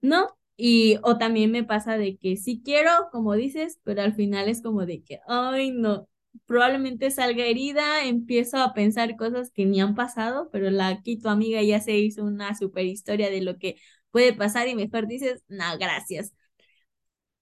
[0.00, 0.28] no.
[0.56, 4.62] Y o también me pasa de que sí quiero, como dices, pero al final es
[4.62, 6.08] como de que, ay, no,
[6.46, 11.28] probablemente salga herida, empiezo a pensar cosas que ni han pasado, pero la aquí tu
[11.28, 13.76] amiga ya se hizo una super historia de lo que
[14.10, 16.32] puede pasar y mejor dices, no, gracias.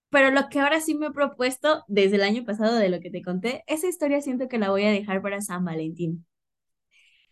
[0.08, 3.10] Pero lo que ahora sí me he propuesto desde el año pasado de lo que
[3.10, 6.24] te conté, esa historia siento que la voy a dejar para San Valentín.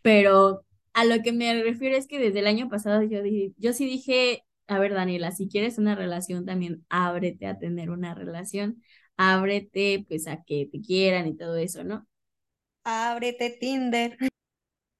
[0.02, 0.64] Pero
[0.94, 3.86] a lo que me refiero es que desde el año pasado yo, dije, yo sí
[3.86, 8.82] dije, a ver, Daniela, si quieres una relación, también ábrete a tener una relación,
[9.16, 12.06] ábrete pues a que te quieran y todo eso, ¿no?
[12.84, 14.16] Ábrete Tinder.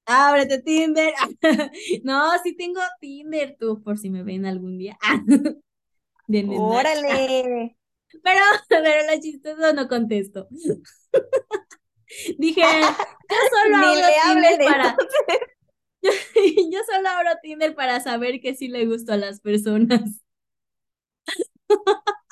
[0.05, 1.13] Ábrete Tinder.
[2.03, 4.97] no, sí tengo Tinder, tú, por si me ven algún día.
[6.57, 7.77] Órale.
[8.23, 10.47] Pero, pero lo chistoso no contesto.
[12.37, 13.77] Dije, yo solo
[14.23, 14.95] Tinder para.
[16.71, 20.21] Yo, solo abro Tinder para saber que sí le gusto a las personas.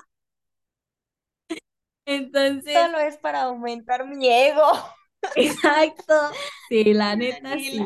[2.05, 2.73] Entonces.
[2.73, 4.67] Solo es para aumentar mi ego.
[5.35, 6.13] Exacto.
[6.69, 7.79] Sí, la neta sí.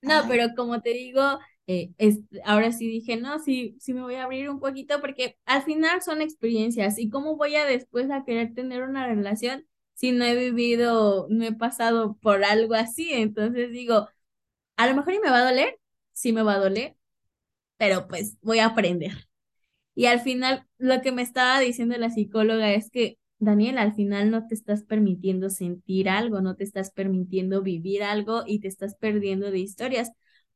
[0.00, 4.16] No, pero como te digo, eh, es, ahora sí dije, no, sí, sí me voy
[4.16, 8.24] a abrir un poquito porque al final son experiencias y cómo voy a después a
[8.24, 9.64] querer tener una relación
[9.94, 13.12] si no he vivido, no he pasado por algo así.
[13.12, 14.08] Entonces digo,
[14.76, 15.78] a lo mejor y me va a doler,
[16.12, 16.96] sí me va a doler,
[17.78, 19.28] pero pues voy a aprender.
[19.94, 24.30] Y al final, lo que me estaba diciendo la psicóloga es que, Daniel, al final
[24.30, 28.94] no te estás permitiendo sentir algo, no te estás permitiendo vivir algo y te estás
[28.96, 30.12] perdiendo de historias,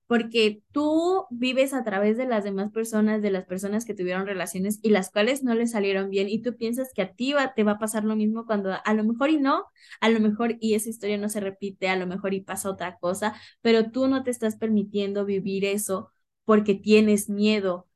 [0.07, 4.79] porque tú vives a través de las demás personas, de las personas que tuvieron relaciones
[4.83, 7.65] y las cuales no les salieron bien y tú piensas que a ti va, te
[7.65, 9.65] va a pasar lo mismo cuando a lo mejor y no,
[10.01, 12.99] a lo mejor y esa historia no se repite, a lo mejor y pasa otra
[12.99, 16.11] cosa, pero tú no te estás permitiendo vivir eso
[16.45, 17.87] porque tienes miedo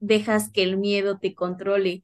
[0.00, 2.02] dejas que el miedo te controle?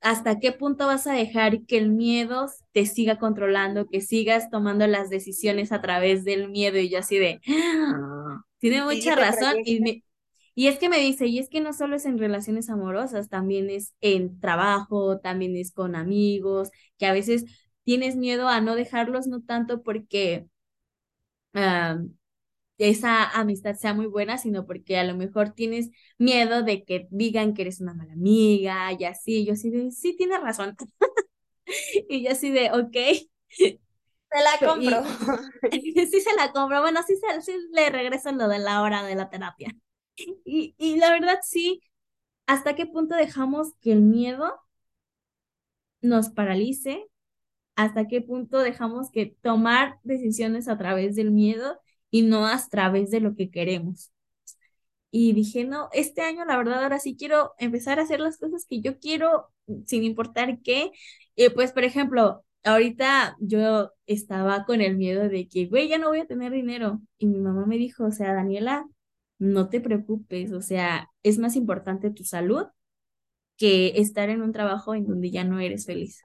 [0.00, 4.86] ¿Hasta qué punto vas a dejar que el miedo te siga controlando, que sigas tomando
[4.86, 6.78] las decisiones a través del miedo?
[6.78, 8.42] Y yo así de, ¡Ah!
[8.58, 9.56] tiene mucha razón.
[9.64, 10.04] Y,
[10.54, 13.70] y es que me dice, y es que no solo es en relaciones amorosas, también
[13.70, 17.44] es en trabajo, también es con amigos, que a veces
[17.84, 20.46] tienes miedo a no dejarlos, no tanto porque...
[21.54, 22.08] Uh,
[22.78, 27.54] esa amistad sea muy buena, sino porque a lo mejor tienes miedo de que digan
[27.54, 29.44] que eres una mala amiga y así.
[29.46, 30.76] Yo así de, sí, tienes razón.
[32.08, 32.96] y yo así de, ok.
[34.30, 35.02] Se la compro.
[35.72, 36.80] sí se la compro.
[36.82, 39.70] Bueno, sí, se, sí le regreso lo de la hora de la terapia.
[40.44, 41.80] Y, y la verdad, sí,
[42.46, 44.60] ¿hasta qué punto dejamos que el miedo
[46.00, 47.06] nos paralice?
[47.76, 51.80] ¿Hasta qué punto dejamos que tomar decisiones a través del miedo
[52.10, 54.12] y no a través de lo que queremos.
[55.10, 58.66] Y dije, no, este año la verdad ahora sí quiero empezar a hacer las cosas
[58.68, 59.48] que yo quiero
[59.86, 60.92] sin importar qué.
[61.54, 66.20] pues, por ejemplo, ahorita yo estaba con el miedo de que, güey, ya no voy
[66.20, 67.00] a tener dinero.
[67.18, 68.86] Y mi mamá me dijo, o sea, Daniela,
[69.38, 72.66] no te preocupes, o sea, es más importante tu salud
[73.56, 76.22] que estar en un trabajo en donde ya no eres feliz.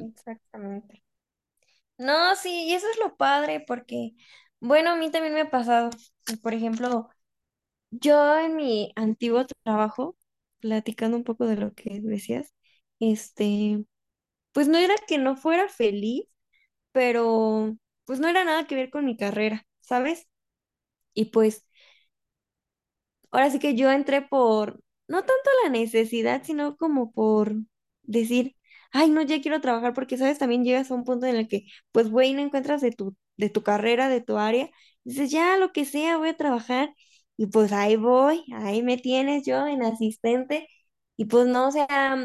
[0.00, 1.02] Exactamente.
[1.98, 4.12] No, sí, y eso es lo padre, porque,
[4.60, 5.90] bueno, a mí también me ha pasado.
[6.42, 7.08] Por ejemplo,
[7.90, 10.16] yo en mi antiguo trabajo,
[10.60, 12.54] platicando un poco de lo que decías,
[13.00, 13.84] este,
[14.52, 16.24] pues no era que no fuera feliz,
[16.92, 17.76] pero
[18.06, 20.28] pues no era nada que ver con mi carrera, ¿sabes?
[21.14, 21.66] Y pues,
[23.30, 27.54] ahora sí que yo entré por, no tanto la necesidad, sino como por
[28.02, 28.56] decir,
[28.92, 30.38] ay, no, ya quiero trabajar porque, ¿sabes?
[30.38, 33.50] También llegas a un punto en el que, pues, güey, no encuentras de tu, de
[33.50, 34.70] tu carrera, de tu área,
[35.04, 36.94] dices, ya, lo que sea, voy a trabajar,
[37.36, 40.68] y pues ahí voy, ahí me tienes yo en asistente,
[41.16, 42.16] y pues no, o sea,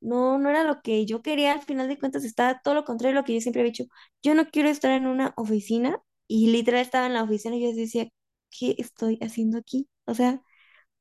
[0.00, 3.14] no, no era lo que yo quería, al final de cuentas estaba todo lo contrario
[3.16, 3.84] de lo que yo siempre he dicho,
[4.22, 7.72] yo no quiero estar en una oficina, y literal estaba en la oficina y yo
[7.74, 8.08] decía,
[8.50, 9.88] ¿qué estoy haciendo aquí?
[10.04, 10.42] O sea,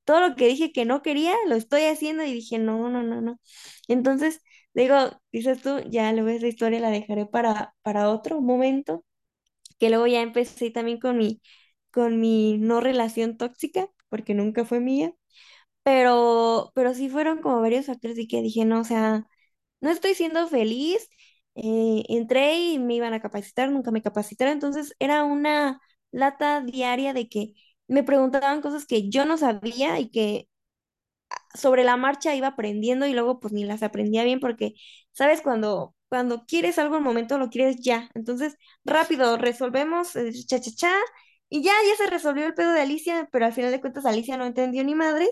[0.05, 3.21] todo lo que dije que no quería, lo estoy haciendo y dije, no, no, no,
[3.21, 3.39] no.
[3.87, 4.41] Entonces,
[4.73, 4.95] Digo,
[5.31, 9.03] dices tú, ya luego esa historia la dejaré para, para otro momento,
[9.79, 11.41] que luego ya empecé también con mi,
[11.91, 15.13] con mi no relación tóxica, porque nunca fue mía,
[15.83, 19.25] pero, pero sí fueron como varios factores y que dije, no, o sea,
[19.81, 21.09] no estoy siendo feliz,
[21.55, 27.13] eh, entré y me iban a capacitar, nunca me capacitaron, entonces era una lata diaria
[27.13, 27.53] de que
[27.87, 30.47] me preguntaban cosas que yo no sabía y que
[31.53, 34.73] sobre la marcha iba aprendiendo y luego pues ni las aprendía bien porque,
[35.11, 35.41] ¿sabes?
[35.41, 38.09] Cuando, cuando quieres algo en momento lo quieres ya.
[38.15, 40.13] Entonces, rápido, resolvemos,
[40.47, 40.93] cha, cha, cha,
[41.49, 44.37] y ya, ya se resolvió el pedo de Alicia, pero al final de cuentas Alicia
[44.37, 45.29] no entendió ni madres.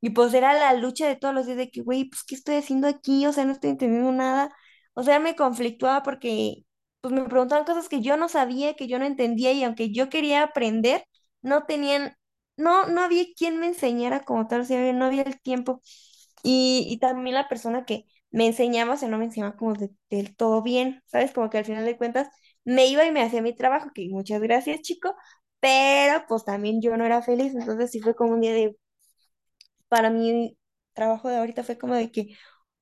[0.00, 2.56] Y pues era la lucha de todos los días de que, güey, pues, ¿qué estoy
[2.56, 3.26] haciendo aquí?
[3.26, 4.50] O sea, no estoy entendiendo nada.
[4.94, 6.64] O sea, me conflictuaba porque,
[7.00, 10.08] pues, me preguntaban cosas que yo no sabía, que yo no entendía, y aunque yo
[10.10, 11.04] quería aprender,
[11.42, 12.16] no tenían
[12.56, 15.82] no, no había quien me enseñara como tal, o sea, no había el tiempo.
[16.42, 19.74] Y, y también la persona que me enseñaba, o no me enseñaba como
[20.10, 21.32] del todo bien, ¿sabes?
[21.32, 22.28] Como que al final de cuentas
[22.64, 25.14] me iba y me hacía mi trabajo, que muchas gracias, chico,
[25.60, 28.76] pero pues también yo no era feliz, entonces sí fue como un día de,
[29.88, 30.56] para mí,
[30.92, 32.28] trabajo de ahorita fue como de que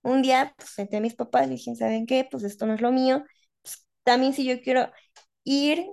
[0.02, 2.26] un día, pues, senté a mis papás y dije, ¿saben qué?
[2.30, 3.24] Pues esto no es lo mío,
[3.62, 4.90] pues, también si yo quiero
[5.44, 5.86] ir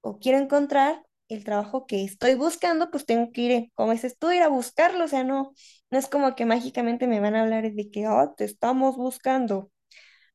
[0.00, 4.30] o quiero encontrar, el trabajo que estoy buscando, pues tengo que ir, como dices tú,
[4.32, 5.52] ir a buscarlo, o sea, no,
[5.90, 9.70] no es como que mágicamente me van a hablar de que, oh, te estamos buscando,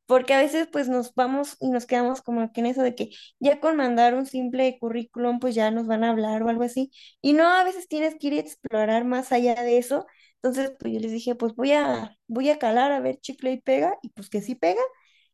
[0.05, 3.09] porque a veces pues nos vamos y nos quedamos como que en eso de que
[3.39, 6.91] ya con mandar un simple currículum pues ya nos van a hablar o algo así,
[7.21, 10.05] y no, a veces tienes que ir a explorar más allá de eso,
[10.41, 13.61] entonces pues yo les dije, pues voy a, voy a calar a ver chicle y
[13.61, 14.81] pega, y pues que sí pega,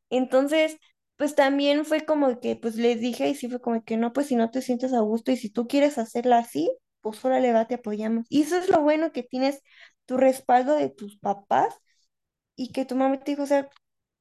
[0.09, 0.77] entonces
[1.17, 4.27] pues también fue como que, pues les dije y sí fue como que no, pues
[4.27, 6.71] si no te sientes a gusto y si tú quieres hacerla así,
[7.01, 8.25] pues órale, va, te apoyamos.
[8.29, 9.61] Y eso es lo bueno que tienes
[10.05, 11.73] tu respaldo de tus papás
[12.55, 13.69] y que tu mamá te dijo, o sea,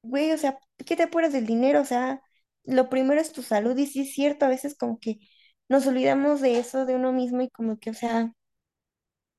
[0.03, 1.81] güey, o sea, ¿qué te apuras del dinero?
[1.83, 2.23] O sea,
[2.65, 5.19] lo primero es tu salud y sí es cierto, a veces como que
[5.69, 8.33] nos olvidamos de eso, de uno mismo y como que, o sea,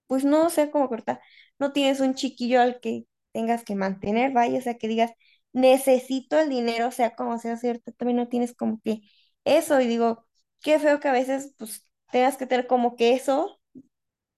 [0.07, 1.21] pues no, o sea, como corta,
[1.59, 5.11] no tienes un chiquillo al que tengas que mantener, vaya, o sea, que digas,
[5.55, 9.01] necesito el dinero, sea, como sea cierto, también no tienes como que
[9.45, 10.27] eso y digo,
[10.63, 13.59] qué feo que a veces pues tengas que tener como que eso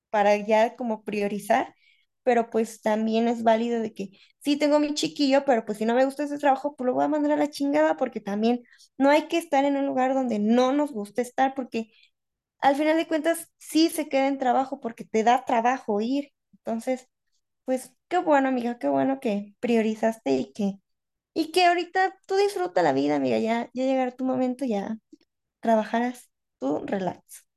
[0.09, 1.75] para ya como priorizar,
[2.23, 5.93] pero pues también es válido de que sí tengo mi chiquillo, pero pues si no
[5.95, 8.63] me gusta ese trabajo, pues lo voy a mandar a la chingada porque también
[8.97, 11.91] no hay que estar en un lugar donde no nos guste estar porque
[12.59, 16.31] al final de cuentas sí se queda en trabajo porque te da trabajo ir.
[16.53, 17.07] Entonces,
[17.65, 20.79] pues qué bueno, amiga, qué bueno que priorizaste y que
[21.37, 24.97] y que ahorita tú disfruta la vida, amiga, ya ya llegará tu momento, ya
[25.61, 27.47] trabajarás, tú relax.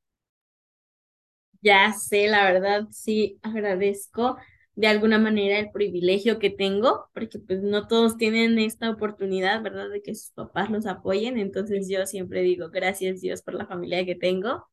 [1.62, 4.36] Ya sé, la verdad, sí agradezco
[4.74, 9.88] de alguna manera el privilegio que tengo, porque pues no todos tienen esta oportunidad, ¿verdad?
[9.90, 11.38] De que sus papás los apoyen.
[11.38, 14.66] Entonces yo siempre digo, gracias Dios por la familia que tengo.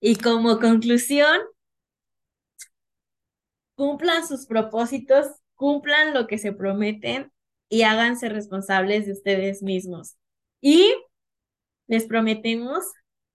[0.00, 1.40] Y como conclusión,
[3.74, 7.32] cumplan sus propósitos, cumplan lo que se prometen
[7.70, 10.16] y háganse responsables de ustedes mismos.
[10.60, 10.92] Y
[11.86, 12.84] les prometemos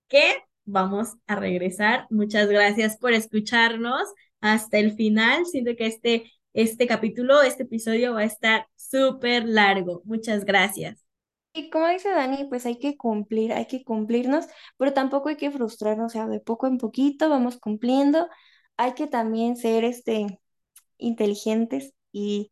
[0.08, 2.06] que vamos a regresar.
[2.12, 4.04] Muchas gracias por escucharnos
[4.42, 5.46] hasta el final.
[5.46, 10.02] Siento que este, este capítulo, este episodio va a estar súper largo.
[10.06, 11.04] Muchas gracias.
[11.54, 14.46] Y como dice Dani, pues hay que cumplir, hay que cumplirnos,
[14.78, 18.28] pero tampoco hay que frustrarnos, o sea, de poco en poquito vamos cumpliendo.
[18.76, 20.42] Hay que también ser este
[20.98, 22.52] inteligentes y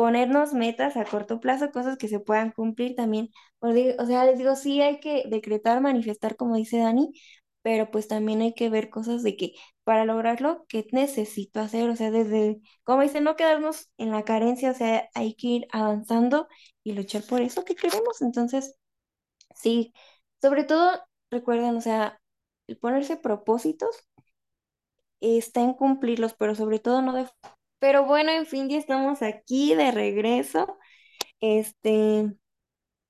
[0.00, 3.28] ponernos metas a corto plazo, cosas que se puedan cumplir también.
[3.60, 3.70] O
[4.06, 7.12] sea, les digo, sí hay que decretar, manifestar, como dice Dani,
[7.60, 9.52] pero pues también hay que ver cosas de que
[9.84, 11.90] para lograrlo, ¿qué necesito hacer?
[11.90, 15.66] O sea, desde, como dice, no quedarnos en la carencia, o sea, hay que ir
[15.70, 16.48] avanzando
[16.82, 18.22] y luchar por eso que queremos.
[18.22, 18.76] Entonces,
[19.54, 19.92] sí,
[20.42, 20.92] sobre todo,
[21.30, 22.20] recuerden, o sea,
[22.80, 23.96] ponerse propósitos
[25.20, 27.26] está en cumplirlos, pero sobre todo no de...
[27.80, 30.78] Pero bueno, en fin, ya estamos aquí de regreso.
[31.40, 32.32] Este,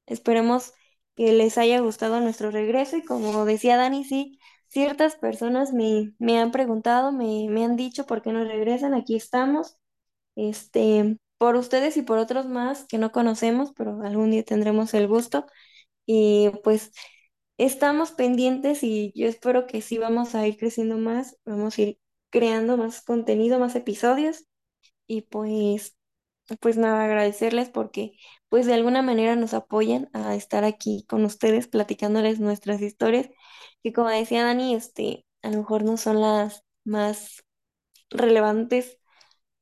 [0.06, 0.72] esperemos
[1.16, 4.38] que les haya gustado nuestro regreso y como decía Dani, sí,
[4.68, 9.16] ciertas personas me, me han preguntado, me, me han dicho por qué no regresan, aquí
[9.16, 9.76] estamos,
[10.36, 15.08] este, por ustedes y por otros más que no conocemos, pero algún día tendremos el
[15.08, 15.46] gusto.
[16.06, 16.92] Y pues
[17.58, 22.00] estamos pendientes y yo espero que sí vamos a ir creciendo más, vamos a ir
[22.30, 24.46] creando más contenido, más episodios
[25.10, 25.96] y pues
[26.60, 28.12] pues nada, agradecerles porque
[28.48, 33.28] pues de alguna manera nos apoyan a estar aquí con ustedes platicándoles nuestras historias,
[33.82, 37.44] que como decía Dani, este, a lo mejor no son las más
[38.10, 38.98] relevantes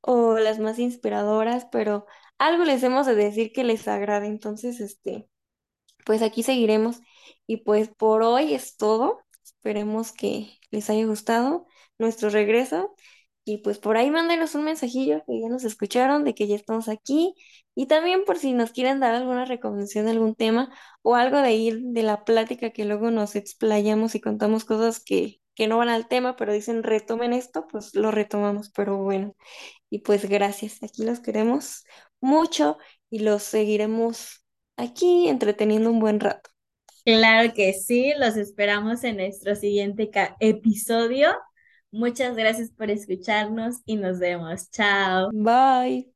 [0.03, 2.07] o las más inspiradoras, pero
[2.39, 5.29] algo les hemos de decir que les agrade, entonces, este,
[6.07, 7.01] pues aquí seguiremos
[7.47, 11.67] y pues por hoy es todo, esperemos que les haya gustado
[11.99, 12.95] nuestro regreso
[13.49, 16.89] y pues por ahí mándenos un mensajillo que ya nos escucharon, de que ya estamos
[16.89, 17.35] aquí.
[17.75, 20.71] Y también por si nos quieren dar alguna recomendación de algún tema
[21.01, 25.41] o algo de ir de la plática que luego nos explayamos y contamos cosas que,
[25.55, 28.71] que no van al tema, pero dicen retomen esto, pues lo retomamos.
[28.71, 29.35] Pero bueno,
[29.89, 30.83] y pues gracias.
[30.83, 31.85] Aquí los queremos
[32.21, 32.77] mucho
[33.09, 34.45] y los seguiremos
[34.77, 36.51] aquí entreteniendo un buen rato.
[37.07, 40.11] Claro que sí, los esperamos en nuestro siguiente
[40.41, 41.31] episodio.
[41.91, 44.71] Muchas gracias por escucharnos y nos vemos.
[44.71, 45.31] Chao.
[45.33, 46.13] Bye.